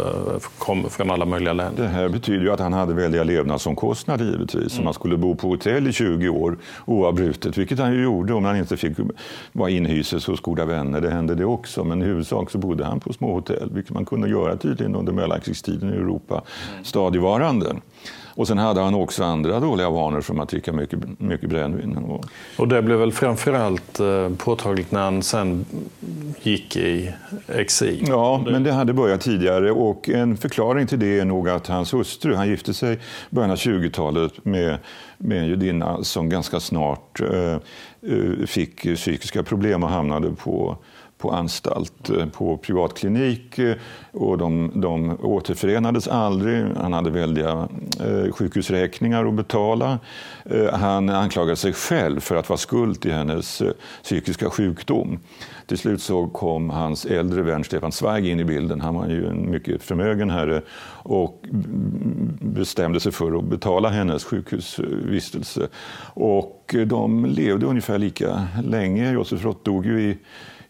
kommer 0.57 0.89
från 0.89 1.12
alla 1.12 1.25
möjliga 1.25 1.53
länder. 1.53 1.84
Det 1.84 1.89
här 1.89 2.10
betyder 2.10 2.45
ju 2.45 2.51
att 2.51 2.60
han 2.60 2.73
hade 2.73 2.93
väldiga 2.93 3.23
levnadsomkostnader 3.23 4.25
givetvis. 4.25 4.73
Mm. 4.73 4.86
Man 4.86 4.93
skulle 4.93 5.17
bo 5.17 5.36
på 5.36 5.47
hotell 5.47 5.88
i 5.88 5.93
20 5.93 6.29
år 6.29 6.57
oavbrutet, 6.86 7.57
vilket 7.57 7.79
han 7.79 7.93
ju 7.93 8.07
gjorde 8.12 8.34
om 8.34 8.45
han 8.45 8.58
inte 8.58 8.78
fick 8.78 8.93
vara 9.52 9.69
inhyses 9.69 10.28
hos 10.28 10.41
goda 10.41 10.65
vänner. 10.65 11.02
Det 11.02 11.10
hände 11.10 11.36
det 11.36 11.45
också, 11.45 11.84
men 11.84 12.02
i 12.02 12.06
huvudsak 12.06 12.52
så 12.52 12.58
bodde 12.58 12.86
han 12.86 13.00
på 13.00 13.13
små 13.13 13.34
hotell, 13.34 13.69
vilket 13.74 13.93
man 13.93 14.06
kunde 14.06 14.30
göra 14.30 14.58
tydligen 14.58 14.95
under 14.95 15.13
mellankrigstiden 15.13 15.93
i 15.93 15.93
Europa 15.93 16.34
mm. 16.34 16.84
stadigvarande. 16.84 17.76
Och 18.36 18.47
sen 18.47 18.58
hade 18.58 18.82
han 18.82 18.95
också 18.95 19.24
andra 19.24 19.60
dåliga 19.60 19.89
vanor 19.89 20.21
som 20.21 20.39
att 20.39 20.50
dricka 20.50 20.74
mycket, 20.74 21.19
mycket 21.19 21.50
brännvin. 21.50 21.97
Och... 21.97 22.26
och 22.58 22.67
det 22.67 22.82
blev 22.82 23.00
väl 23.00 23.12
framförallt 23.12 24.00
eh, 24.00 24.30
påtagligt 24.38 24.91
när 24.91 25.02
han 25.02 25.24
sen 25.24 25.65
gick 26.41 26.76
i 26.76 27.13
exil? 27.47 28.06
Ja, 28.08 28.43
men 28.45 28.63
det 28.63 28.71
hade 28.71 28.93
börjat 28.93 29.21
tidigare 29.21 29.71
och 29.71 30.10
en 30.10 30.38
förklaring 30.38 30.88
till 30.88 31.00
det 31.00 31.19
är 31.19 31.26
nog 31.26 31.50
att 31.50 31.67
hans 31.67 31.93
hustru, 31.93 32.36
han 32.36 32.47
gifte 32.47 32.74
sig 32.74 32.93
i 32.93 32.97
början 33.30 33.52
av 33.52 33.58
20-talet 33.58 34.45
med, 34.45 34.78
med 35.17 35.38
en 35.38 35.47
judinna 35.47 36.04
som 36.04 36.30
ganska 36.30 36.60
snart 36.60 37.21
eh, 37.21 37.58
Eh, 38.07 38.45
fick 38.45 38.95
psykiska 38.95 39.43
problem 39.43 39.83
och 39.83 39.89
hamnade 39.89 40.31
på 40.31 40.77
på 41.21 41.31
anstalt, 41.31 42.10
eh, 42.10 42.25
på 42.25 42.57
privatklinik 42.57 43.60
eh, 43.60 43.75
och 44.12 44.38
de, 44.38 44.71
de 44.75 45.17
återförenades 45.21 46.07
aldrig. 46.07 46.65
Han 46.77 46.93
hade 46.93 47.10
väldiga 47.10 47.69
eh, 47.99 48.31
sjukhusräkningar 48.31 49.25
att 49.25 49.34
betala. 49.34 49.99
Han 50.73 51.10
anklagade 51.10 51.55
sig 51.55 51.73
själv 51.73 52.19
för 52.19 52.36
att 52.36 52.49
vara 52.49 52.57
skuld 52.57 53.01
till 53.01 53.12
hennes 53.12 53.62
psykiska 54.03 54.49
sjukdom. 54.49 55.19
Till 55.67 55.77
slut 55.77 56.01
så 56.01 56.27
kom 56.27 56.69
hans 56.69 57.05
äldre 57.05 57.41
vän 57.41 57.63
Stefan 57.63 57.91
Zweig 57.91 58.27
in 58.27 58.39
i 58.39 58.43
bilden. 58.43 58.81
Han 58.81 58.95
var 58.95 59.07
ju 59.07 59.27
en 59.27 59.51
mycket 59.51 59.84
förmögen 59.84 60.29
herre 60.29 60.62
och 61.03 61.45
bestämde 62.41 62.99
sig 62.99 63.12
för 63.12 63.38
att 63.38 63.43
betala 63.43 63.89
hennes 63.89 64.23
sjukhusvistelse. 64.23 65.67
Och 66.13 66.75
de 66.86 67.25
levde 67.25 67.65
ungefär 67.65 67.97
lika 67.97 68.47
länge. 68.63 69.12
Josef 69.12 69.43
Roth 69.43 69.63
dog 69.63 69.86
ju 69.86 70.01
i 70.01 70.17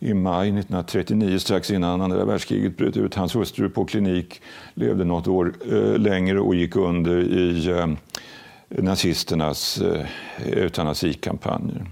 i 0.03 0.13
maj 0.13 0.47
1939, 0.47 1.39
strax 1.39 1.71
innan 1.71 2.01
andra 2.01 2.25
världskriget 2.25 2.77
bröt 2.77 2.97
ut. 2.97 3.15
Hans 3.15 3.35
hustru 3.35 3.69
på 3.69 3.85
klinik 3.85 4.41
levde 4.73 5.05
något 5.05 5.27
år 5.27 5.53
eh, 5.71 5.97
längre 5.97 6.39
och 6.39 6.55
gick 6.55 6.75
under 6.75 7.19
i 7.19 7.69
eh, 7.69 7.87
nazisternas 8.69 9.81
eh, 9.81 10.05
eutanasikampanjer. 10.57 11.85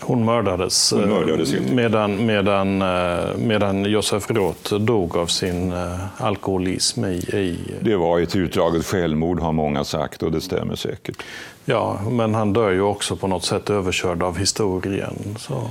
Hon 0.00 0.24
mördades, 0.24 0.92
Hon 0.92 1.08
mördades 1.08 1.54
medan, 1.70 2.26
medan, 2.26 2.82
eh, 2.82 3.36
medan 3.38 3.84
Josef 3.84 4.30
Roth 4.30 4.74
dog 4.74 5.16
av 5.16 5.26
sin 5.26 5.72
eh, 5.72 6.22
alkoholism. 6.22 7.04
I, 7.04 7.16
i... 7.16 7.58
Det 7.80 7.96
var 7.96 8.20
ett 8.20 8.36
utdraget 8.36 8.86
självmord 8.86 9.40
har 9.40 9.52
många 9.52 9.84
sagt 9.84 10.22
och 10.22 10.32
det 10.32 10.40
stämmer 10.40 10.74
säkert. 10.74 11.22
Ja, 11.68 12.00
men 12.10 12.34
han 12.34 12.52
dör 12.52 12.70
ju 12.70 12.80
också 12.80 13.16
på 13.16 13.26
något 13.26 13.44
sätt 13.44 13.70
överkörd 13.70 14.22
av 14.22 14.38
historien. 14.38 15.14
Så. 15.38 15.70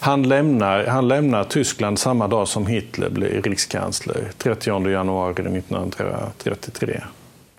Han, 0.00 0.22
lämnar, 0.22 0.86
han 0.86 1.08
lämnar 1.08 1.44
Tyskland 1.44 1.98
samma 1.98 2.28
dag 2.28 2.48
som 2.48 2.66
Hitler 2.66 3.10
blir 3.10 3.42
rikskansler, 3.42 4.30
30 4.38 4.90
januari 4.90 5.32
1933. 5.32 7.02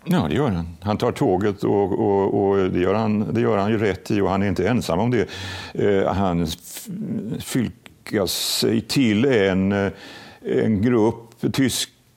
Ja, 0.04 0.26
det 0.30 0.36
gör 0.36 0.50
han. 0.50 0.78
Han 0.82 0.98
tar 0.98 1.12
tåget 1.12 1.64
och, 1.64 2.00
och, 2.00 2.44
och, 2.44 2.58
det, 2.58 2.80
gör 2.80 2.94
han, 2.94 3.34
det 3.34 3.42
gör 3.42 3.58
han 3.58 3.72
ju 3.72 3.78
rätt 3.78 4.12
i 4.12 4.22
och 4.22 4.30
han 4.30 4.44
är 4.44 4.48
inte 4.48 4.68
ensam 4.68 5.00
om 5.00 5.12
det. 5.12 5.28
Eh, 5.74 6.14
han 6.14 6.48
fylkas 7.40 8.32
sig 8.32 8.82
till 8.82 9.26
en, 9.26 9.72
eh, 9.72 9.92
en 10.42 10.82
grupp 10.82 11.54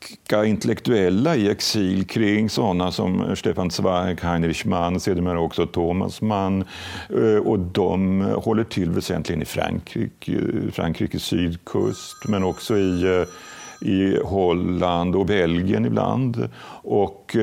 tyska 0.06 0.44
intellektuella 0.44 1.36
i 1.36 1.48
exil 1.48 2.06
kring 2.06 2.50
sådana 2.50 2.92
som 2.92 3.36
Stefan 3.36 3.70
Zweig, 3.70 4.20
Heinrich 4.20 4.66
Mann, 4.66 5.00
sedermera 5.00 5.40
också 5.40 5.66
Thomas 5.66 6.22
Mann. 6.22 6.64
Eh, 7.10 7.46
och 7.46 7.58
de 7.58 8.20
håller 8.20 8.64
till 8.64 8.90
väsentligen 8.90 9.42
i 9.42 9.44
Frankrike, 9.44 10.32
eh, 10.32 10.72
Frankrikes 10.72 11.22
sydkust, 11.22 12.28
men 12.28 12.44
också 12.44 12.76
i 12.76 13.18
eh, 13.20 13.26
i 13.80 14.18
Holland 14.24 15.16
och 15.16 15.26
Belgien 15.26 15.86
ibland. 15.86 16.48
Och 16.82 17.36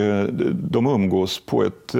de 0.54 0.88
umgås 0.88 1.45
på 1.45 1.63
ett 1.63 1.95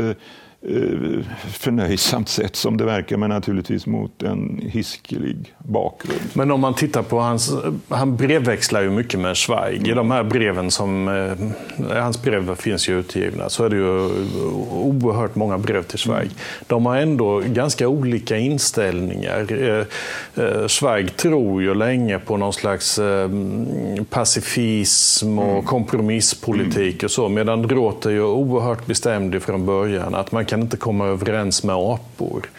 förnöjsamt 1.50 2.30
sätt 2.30 2.56
som 2.56 2.78
det 2.78 2.86
verkar, 2.86 3.18
men 3.18 3.30
naturligtvis 3.30 3.86
mot 3.86 4.24
en 4.24 4.62
hiskelig 4.64 5.54
bakgrund. 5.58 6.20
Men 6.34 6.52
om 6.52 6.60
man 6.60 6.74
tittar 6.74 7.04
på 7.04 7.20
hans, 7.20 7.54
han 7.90 8.16
brevväxlar 8.16 8.82
ju 8.82 8.90
mycket 8.90 9.20
med 9.20 9.38
Zweig. 9.38 9.78
Mm. 9.78 9.92
I 9.92 9.94
de 9.94 10.12
här 10.12 10.24
breven 10.24 10.72
som, 10.72 11.08
eh, 11.08 11.94
hans 12.02 12.22
brev 12.22 12.56
finns 12.56 12.90
ju 12.90 13.00
utgivna, 13.00 13.50
så 13.50 13.66
är 13.66 13.70
det 13.70 13.76
ju 13.76 14.10
oerhört 14.72 15.36
många 15.36 15.58
brev 15.58 15.84
till 15.84 16.00
Zweig. 16.00 16.26
Mm. 16.26 16.36
De 16.68 16.86
har 16.86 16.98
ändå 16.98 17.40
ganska 17.40 17.88
olika 17.88 18.38
inställningar. 18.38 19.48
Eh, 20.36 20.68
Zweig 20.68 21.16
tror 21.16 21.62
ju 21.62 21.74
länge 21.76 22.20
på 22.20 22.38
någon 22.38 22.54
slags 22.54 23.00
pacifism 24.10 25.40
och 25.40 25.52
mm. 25.52 25.64
kompromisspolitik 25.64 27.04
och 27.04 27.12
så, 27.12 27.30
medan 27.30 27.70
Roth 27.70 28.08
är 28.08 28.12
ju 28.12 28.24
oerhört 28.24 28.86
bestämd 28.86 29.42
från 29.42 29.66
början. 29.66 30.16
Att 30.16 30.32
man 30.32 30.46
kan 30.46 30.53
kan 30.54 30.62
inte 30.62 30.78
komma 30.78 31.06
överens 31.06 31.64
med 31.64 31.76
apor. 31.76 32.50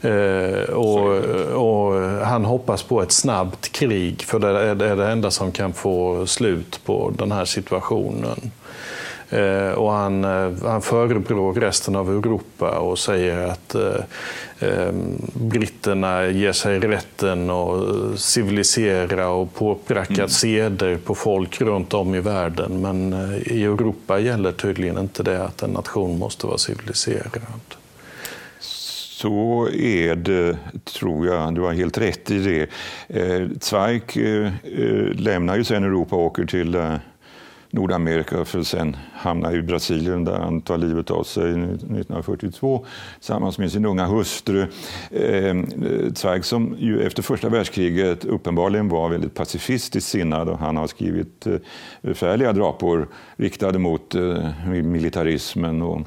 Eh, 0.00 0.74
och, 0.74 1.16
och, 1.52 2.00
han 2.02 2.44
hoppas 2.44 2.82
på 2.82 3.02
ett 3.02 3.12
snabbt 3.12 3.72
krig, 3.72 4.22
för 4.22 4.38
det 4.38 4.48
är 4.48 4.96
det 4.96 5.06
enda 5.06 5.30
som 5.30 5.52
kan 5.52 5.72
få 5.72 6.26
slut 6.26 6.80
på 6.84 7.12
den 7.18 7.32
här 7.32 7.44
situationen. 7.44 8.50
Eh, 9.30 9.70
och 9.70 9.92
han, 9.92 10.24
eh, 10.24 10.52
han 10.62 10.82
förebrår 10.82 11.54
resten 11.54 11.96
av 11.96 12.10
Europa 12.10 12.78
och 12.78 12.98
säger 12.98 13.46
att 13.46 13.74
eh, 13.74 14.92
britterna 15.32 16.26
ger 16.26 16.52
sig 16.52 16.78
rätten 16.78 17.50
att 17.50 18.20
civilisera 18.20 19.28
och 19.28 19.54
påpracka 19.54 20.14
mm. 20.14 20.28
seder 20.28 20.96
på 20.96 21.14
folk 21.14 21.60
runt 21.60 21.94
om 21.94 22.14
i 22.14 22.20
världen. 22.20 22.80
Men 22.80 23.12
i 23.46 23.64
Europa 23.64 24.18
gäller 24.18 24.52
tydligen 24.52 24.98
inte 24.98 25.22
det 25.22 25.44
att 25.44 25.62
en 25.62 25.70
nation 25.70 26.18
måste 26.18 26.46
vara 26.46 26.58
civiliserad. 26.58 27.40
Så 28.60 29.68
är 29.72 30.16
det, 30.16 30.56
tror 30.84 31.26
jag. 31.26 31.54
Du 31.54 31.60
har 31.60 31.72
helt 31.72 31.98
rätt 31.98 32.30
i 32.30 32.38
det. 32.38 32.68
Zweig 33.60 34.02
lämnar 35.14 35.56
ju 35.56 35.64
sen 35.64 35.84
Europa 35.84 36.16
och 36.16 36.22
åker 36.22 36.44
till 36.44 36.98
Nordamerika 37.76 38.44
för 38.44 38.62
sen 38.62 38.96
hamnar 39.26 39.54
i 39.54 39.62
Brasilien 39.62 40.24
där 40.24 40.38
han 40.38 40.60
tar 40.60 40.78
livet 40.78 41.10
av 41.10 41.22
sig 41.22 41.50
1942 41.50 42.86
tillsammans 43.18 43.58
med 43.58 43.72
sin 43.72 43.86
unga 43.86 44.06
hustru. 44.06 44.66
Ehm, 45.10 45.58
eh, 45.60 46.12
Zweig 46.14 46.44
som 46.44 46.76
ju 46.78 47.02
efter 47.06 47.22
första 47.22 47.48
världskriget 47.48 48.24
uppenbarligen 48.24 48.88
var 48.88 49.08
väldigt 49.08 49.34
pacifistiskt 49.34 50.10
sinnad 50.10 50.48
och 50.48 50.58
han 50.58 50.76
har 50.76 50.86
skrivit 50.86 51.46
eh, 51.46 51.56
förfärliga 52.02 52.52
drapor 52.52 53.08
riktade 53.36 53.78
mot 53.78 54.14
eh, 54.14 54.50
militarismen 54.66 55.82
och 55.82 56.00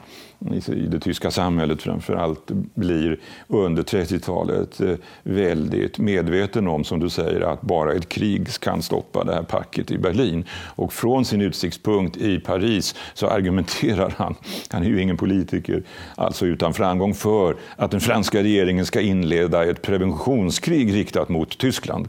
i 0.67 0.88
det 0.88 0.99
tyska 0.99 1.32
samhället 1.32 1.82
framför 1.82 2.15
allt 2.15 2.51
blir 2.73 3.19
under 3.47 3.84
30-talet 3.84 4.82
eh, 4.82 4.95
väldigt 5.23 5.97
medveten 5.97 6.67
om, 6.67 6.84
som 6.84 6.99
du 6.99 7.10
säger, 7.10 7.41
att 7.41 7.62
bara 7.62 7.93
ett 7.93 8.10
krig 8.10 8.47
kan 8.60 8.82
stoppa 8.82 9.23
det 9.23 9.34
här 9.34 9.43
packet 9.43 9.91
i 9.91 9.97
Berlin. 9.97 10.45
Och 10.75 10.93
från 10.93 11.25
sin 11.25 11.41
utsiktspunkt 11.41 12.17
i 12.17 12.39
Paris 12.39 12.95
så 13.13 13.28
argumenterar 13.28 14.13
han, 14.17 14.36
han 14.69 14.84
är 14.84 14.88
ju 14.88 15.02
ingen 15.02 15.17
politiker, 15.17 15.84
alltså 16.15 16.45
utan 16.45 16.74
framgång 16.74 17.13
för 17.13 17.56
att 17.76 17.91
den 17.91 18.02
franska 18.02 18.43
regeringen 18.43 18.86
ska 18.86 19.02
inleda 19.02 19.65
ett 19.65 19.82
preventionskrig 19.82 20.93
riktat 20.93 21.30
mot 21.30 21.58
Tyskland. 21.58 22.08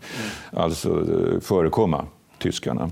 Alltså 0.53 0.89
eh, 0.91 1.41
förekomma 1.41 2.05
tyskarna. 2.39 2.91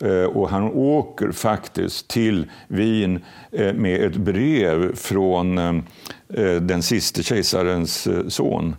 Eh, 0.00 0.24
och 0.24 0.50
han 0.50 0.64
åker 0.72 1.32
faktiskt 1.32 2.08
till 2.08 2.50
Wien 2.68 3.24
eh, 3.52 3.74
med 3.74 4.04
ett 4.04 4.16
brev 4.16 4.94
från 4.94 5.82
den 6.60 6.82
siste 6.82 7.22
kejsarens 7.22 8.08
son, 8.28 8.76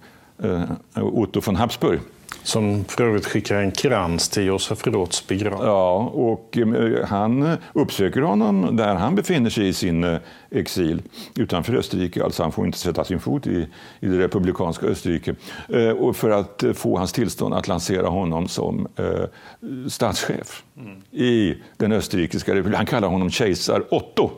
Otto 0.96 1.42
von 1.46 1.56
Habsburg. 1.56 2.00
Som 2.44 2.84
för 2.84 3.04
övrigt 3.04 3.26
skickar 3.26 3.56
en 3.56 3.72
krans 3.72 4.30
till 4.30 4.46
Josef 4.46 4.88
Roths 4.88 5.28
begravning. 5.28 5.68
Ja, 5.68 6.12
och 6.14 6.58
han 7.06 7.58
uppsöker 7.74 8.22
honom 8.22 8.76
där 8.76 8.96
han 8.96 9.16
befinner 9.16 9.50
sig 9.50 9.68
i 9.68 9.74
sin 9.74 10.18
exil 10.52 11.02
utanför 11.36 11.76
Österrike. 11.76 12.24
Alltså 12.24 12.44
han 12.44 12.52
får 12.52 12.66
inte 12.66 12.78
sätta 12.78 13.04
sin 13.04 13.20
fot 13.20 13.48
i, 13.48 13.68
i 14.00 14.08
det 14.08 14.18
republikanska 14.18 14.86
Österrike. 14.86 15.36
Och 16.00 16.16
för 16.16 16.30
att 16.30 16.64
få 16.74 16.98
hans 16.98 17.14
tillstånd 17.14 17.54
att 17.54 17.68
lansera 17.68 18.08
honom 18.08 18.48
som 18.48 18.88
statschef 19.88 20.64
mm. 20.78 21.02
i 21.12 21.56
den 21.78 21.92
österrikiska 21.92 22.52
republiken. 22.52 22.78
Han 22.78 22.86
kallar 22.86 23.08
honom 23.08 23.30
kejsar 23.30 23.84
Otto. 23.94 24.30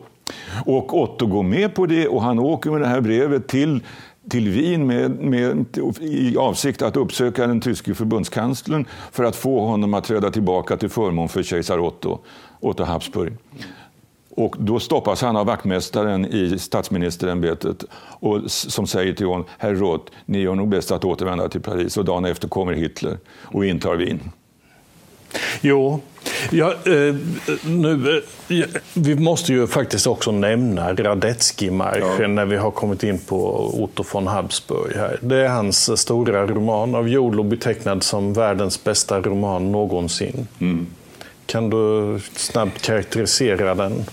Och 0.66 0.98
Otto 1.02 1.26
går 1.26 1.42
med 1.42 1.74
på 1.74 1.86
det 1.86 2.08
och 2.08 2.22
han 2.22 2.38
åker 2.38 2.70
med 2.70 2.80
det 2.80 2.86
här 2.86 3.00
brevet 3.00 3.48
till 3.48 3.80
till 4.28 4.48
Wien 4.48 4.86
med, 4.86 5.10
med, 5.10 5.66
i 6.00 6.36
avsikt 6.36 6.82
att 6.82 6.96
uppsöka 6.96 7.46
den 7.46 7.60
tyske 7.60 7.94
förbundskanslern 7.94 8.86
för 9.12 9.24
att 9.24 9.36
få 9.36 9.66
honom 9.66 9.94
att 9.94 10.04
träda 10.04 10.30
tillbaka 10.30 10.76
till 10.76 10.88
förmån 10.88 11.28
för 11.28 11.42
kejsar 11.42 11.78
Otto, 11.78 12.18
Otto 12.60 12.84
Habsburg. 12.84 13.32
Och 14.36 14.56
då 14.58 14.80
stoppas 14.80 15.22
han 15.22 15.36
av 15.36 15.46
vaktmästaren 15.46 16.26
i 16.26 16.58
statsministerämbetet 16.58 17.84
och, 17.94 18.50
som 18.50 18.86
säger 18.86 19.12
till 19.12 19.26
honom, 19.26 19.46
herr 19.58 19.74
Roth, 19.74 20.12
ni 20.24 20.38
gör 20.38 20.54
nog 20.54 20.68
bäst 20.68 20.90
att 20.90 21.04
återvända 21.04 21.48
till 21.48 21.60
Paris. 21.60 21.96
Och 21.96 22.04
dagen 22.04 22.24
efter 22.24 22.48
kommer 22.48 22.72
Hitler 22.72 23.18
och 23.42 23.64
intar 23.64 23.96
Wien. 23.96 24.20
Jo, 25.60 26.00
ja, 26.50 26.74
eh, 26.86 27.14
nu, 27.64 28.22
eh, 28.48 28.64
vi 28.94 29.14
måste 29.14 29.52
ju 29.52 29.66
faktiskt 29.66 30.06
också 30.06 30.32
nämna 30.32 30.94
Radetzky-marschen 30.94 32.20
ja. 32.20 32.28
när 32.28 32.44
vi 32.44 32.56
har 32.56 32.70
kommit 32.70 33.02
in 33.02 33.18
på 33.18 33.70
Otto 33.82 34.04
von 34.12 34.26
Habsburg. 34.26 34.96
Här. 34.96 35.18
Det 35.20 35.36
är 35.36 35.48
hans 35.48 36.00
stora 36.00 36.46
roman, 36.46 36.94
av 36.94 37.08
Jolo 37.08 37.42
betecknad 37.42 38.02
som 38.02 38.32
världens 38.32 38.84
bästa 38.84 39.20
roman 39.20 39.72
någonsin. 39.72 40.48
Mm. 40.60 40.86
Kan 41.46 41.70
du 41.70 42.20
snabbt 42.36 42.82
karaktärisera 42.82 43.74
den? 43.74 44.04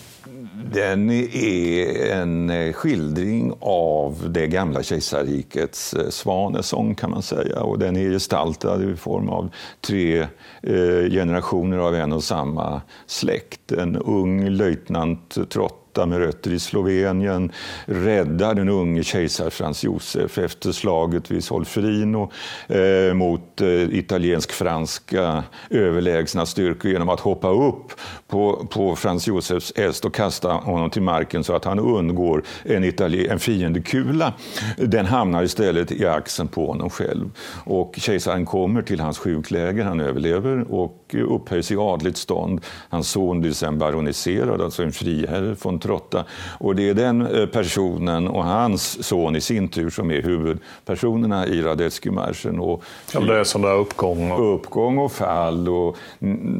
Den 0.73 1.09
är 1.33 2.11
en 2.11 2.49
eh, 2.49 2.73
skildring 2.73 3.53
av 3.59 4.25
det 4.29 4.47
gamla 4.47 4.83
kejsarrikets 4.83 5.93
eh, 5.93 6.09
svanesång 6.09 6.95
kan 6.95 7.11
man 7.11 7.21
säga. 7.21 7.61
Och 7.61 7.79
den 7.79 7.97
är 7.97 8.09
gestaltad 8.09 8.83
i 8.83 8.95
form 8.95 9.29
av 9.29 9.49
tre 9.81 10.19
eh, 10.63 11.09
generationer 11.11 11.77
av 11.77 11.95
en 11.95 12.13
och 12.13 12.23
samma 12.23 12.81
släkt. 13.05 13.71
En 13.71 13.95
ung 13.95 14.49
löjtnant 14.49 15.37
Trott 15.49 15.80
Gotha 15.93 16.05
med 16.05 16.19
rötter 16.19 16.51
i 16.51 16.59
Slovenien 16.59 17.51
räddar 17.85 18.55
den 18.55 18.69
unge 18.69 19.03
kejsar 19.03 19.49
Frans 19.49 19.83
Josef 19.83 20.37
efter 20.37 20.71
slaget 20.71 21.31
vid 21.31 21.43
Solferino 21.43 22.31
eh, 22.67 23.13
mot 23.13 23.61
eh, 23.61 23.67
italiensk-franska 23.69 25.43
överlägsna 25.69 26.45
styrkor 26.45 26.91
genom 26.91 27.09
att 27.09 27.19
hoppa 27.19 27.49
upp 27.49 27.91
på, 28.27 28.67
på 28.71 28.95
Frans 28.95 29.27
Josefs 29.27 29.73
häst 29.75 30.05
och 30.05 30.13
kasta 30.13 30.51
honom 30.51 30.89
till 30.89 31.01
marken 31.01 31.43
så 31.43 31.55
att 31.55 31.65
han 31.65 31.79
undgår 31.79 32.43
en, 32.63 32.83
en 33.29 33.39
fiendekula. 33.39 34.33
Den 34.77 35.05
hamnar 35.05 35.43
istället 35.43 35.91
i 35.91 36.05
axeln 36.05 36.47
på 36.47 36.67
honom 36.67 36.89
själv. 36.89 37.29
Och 37.63 37.95
kejsaren 37.97 38.45
kommer 38.45 38.81
till 38.81 38.99
hans 38.99 39.17
sjukläger, 39.17 39.83
han 39.83 39.99
överlever 39.99 40.71
och 40.73 41.00
upphöjs 41.13 41.71
i 41.71 41.77
adligt 41.77 42.17
stånd. 42.17 42.61
Hans 42.89 43.09
son 43.09 43.41
blir 43.41 43.51
sen 43.51 43.77
baroniserad, 43.77 44.61
alltså 44.61 44.83
en 44.83 44.91
friherre 44.91 45.55
från 45.55 45.79
Trotta. 45.79 46.25
Och 46.59 46.75
det 46.75 46.89
är 46.89 46.93
den 46.93 47.21
eh, 47.21 47.45
personen 47.45 48.27
och 48.27 48.43
hans 48.43 49.07
son 49.07 49.35
i 49.35 49.41
sin 49.41 49.67
tur 49.67 49.89
som 49.89 50.11
är 50.11 50.21
huvudpersonerna 50.21 51.47
i 51.47 51.61
Radetzky-marschen. 51.61 52.79
ja, 53.13 53.19
det 53.19 53.39
är 53.39 53.43
sån 53.43 53.61
där 53.61 53.75
uppgång. 53.75 54.31
Och... 54.31 54.55
Uppgång 54.55 54.97
och 54.97 55.11
fall. 55.11 55.69
Och 55.69 55.97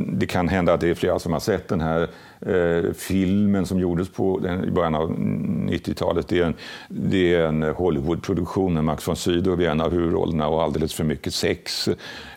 det 0.08 0.26
kan 0.26 0.48
hända 0.48 0.74
att 0.74 0.82
det 0.82 0.90
är 0.90 0.94
flera 0.94 1.20
som 1.20 1.34
har 1.34 1.40
sett 1.40 1.68
den 1.68 1.82
här 1.82 2.08
eh, 2.42 2.94
filmen 2.94 3.66
som 3.66 3.80
gjordes 3.80 4.10
på 4.10 4.40
den, 4.40 4.64
i 4.64 4.72
början 4.72 4.96
av 4.96 5.12
90-talet. 5.12 6.28
Det 6.28 6.40
är 6.40 6.46
en, 6.46 6.56
det 6.88 7.34
är 7.34 7.46
en 7.46 7.64
Hollywoodproduktion 7.64 8.74
med 8.74 8.84
Max 8.84 9.08
von 9.08 9.16
Sydow 9.16 9.62
i 9.62 9.66
en 9.66 9.82
av 9.82 9.92
huvudrollerna 9.92 10.48
och 10.48 10.64
alldeles 10.64 10.94
för 10.94 11.04
mycket 11.04 11.34
sex, 11.34 11.88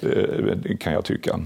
eh, 0.01 0.77
kan 0.81 0.93
jag 0.93 1.05
tycka. 1.05 1.41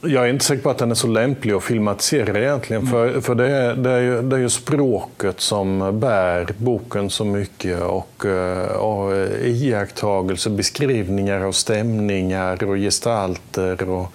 Jag 0.00 0.24
är 0.24 0.28
inte 0.28 0.44
säker 0.44 0.62
på 0.62 0.70
att 0.70 0.78
den 0.78 0.90
är 0.90 0.94
så 0.94 1.06
lämplig 1.06 1.52
att 1.52 1.64
filmatisera 1.64 2.38
egentligen. 2.38 2.82
Mm. 2.82 2.92
För, 2.92 3.20
för 3.20 3.34
det, 3.34 3.50
är, 3.50 3.74
det, 3.74 3.90
är 3.90 4.00
ju, 4.00 4.22
det 4.22 4.36
är 4.36 4.40
ju 4.40 4.48
språket 4.48 5.40
som 5.40 6.00
bär 6.00 6.54
boken 6.58 7.10
så 7.10 7.24
mycket. 7.24 7.82
Och, 7.82 8.26
eh, 8.26 8.66
och 8.66 9.12
iakttagelser, 9.42 10.50
beskrivningar 10.50 11.40
av 11.40 11.52
stämningar 11.52 12.64
och 12.64 12.76
gestalter 12.76 13.90
och, 13.90 14.12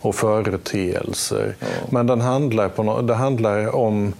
och 0.00 0.14
företeelser. 0.14 1.54
Ja. 1.60 1.66
Men 1.90 2.06
den 2.06 2.20
handlar, 2.20 2.68
på, 2.68 3.02
det 3.02 3.14
handlar 3.14 3.74
om 3.74 4.12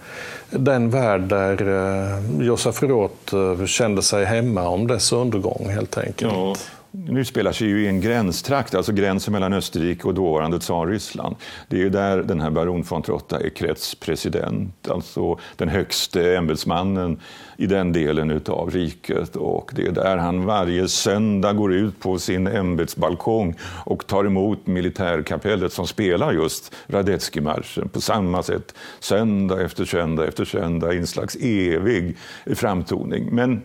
den 0.49 0.89
värld 0.89 1.21
där 1.21 1.67
eh, 1.67 2.45
Josef 2.45 2.83
Roth 2.83 3.35
eh, 3.35 3.65
kände 3.65 4.01
sig 4.01 4.25
hemma 4.25 4.67
om 4.67 4.87
dess 4.87 5.11
undergång 5.11 5.69
helt 5.69 5.97
enkelt. 5.97 6.33
Ja 6.33 6.55
nu 6.91 7.25
spelar 7.25 7.51
sig 7.51 7.67
ju 7.67 7.83
i 7.83 7.87
en 7.87 8.01
gränstrakt, 8.01 8.75
alltså 8.75 8.91
gränsen 8.91 9.31
mellan 9.31 9.53
Österrike 9.53 10.07
och 10.07 10.13
dåvarande 10.13 10.59
tsarryssland. 10.59 11.35
Det 11.67 11.75
är 11.75 11.79
ju 11.79 11.89
där 11.89 12.23
den 12.23 12.41
här 12.41 12.49
baron 12.49 12.83
von 12.89 13.01
Trotta 13.01 13.39
är 13.39 13.49
kretspresident, 13.49 14.89
alltså 14.89 15.39
den 15.55 15.69
högste 15.69 16.35
ämbetsmannen 16.35 17.19
i 17.57 17.65
den 17.65 17.93
delen 17.93 18.41
av 18.47 18.71
riket. 18.71 19.35
Och 19.35 19.71
det 19.75 19.87
är 19.87 19.91
där 19.91 20.17
han 20.17 20.45
varje 20.45 20.87
söndag 20.87 21.53
går 21.53 21.73
ut 21.73 21.99
på 21.99 22.19
sin 22.19 22.47
ämbetsbalkong 22.47 23.55
och 23.85 24.07
tar 24.07 24.25
emot 24.25 24.67
militärkapellet 24.67 25.73
som 25.73 25.87
spelar 25.87 26.33
just 26.33 26.75
Radetzky-marschen 26.87 27.89
på 27.89 28.01
samma 28.01 28.43
sätt, 28.43 28.75
söndag 28.99 29.61
efter 29.61 29.85
söndag 29.85 30.27
efter 30.27 30.45
söndag 30.45 30.93
i 30.93 30.97
en 30.97 31.07
slags 31.07 31.35
evig 31.35 32.17
framtoning. 32.45 33.29
Men 33.31 33.61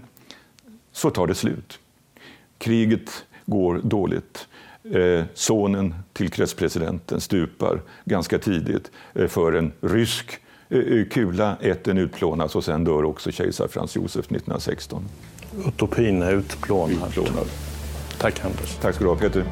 så 0.93 1.11
tar 1.11 1.27
det 1.27 1.35
slut. 1.35 1.79
Kriget 2.65 3.25
går 3.47 3.81
dåligt. 3.83 4.49
Eh, 4.95 5.25
sonen 5.35 5.95
till 6.13 6.31
kretspresidenten 6.31 7.21
stupar 7.21 7.83
ganska 8.05 8.39
tidigt 8.39 8.91
eh, 9.15 9.27
för 9.27 9.53
en 9.53 9.73
rysk 9.81 10.39
kula 11.11 11.57
ätten 11.61 11.99
utplånas 11.99 12.57
och 12.57 12.65
sen 12.65 12.85
dör 12.85 13.05
också 13.05 13.31
kejsar 13.31 13.69
Frans 13.69 13.97
Josef 13.97 14.25
1916. 14.25 15.05
Utopin 15.67 16.23
är 16.23 16.33
utplånad. 16.33 17.09
utplånad. 17.09 17.47
Tack 18.19 18.45
Anders. 18.45 18.77
Tack 18.81 18.95
ska 18.95 19.05
du 19.05 19.11
ha 19.11 19.17
Peter. 19.17 19.45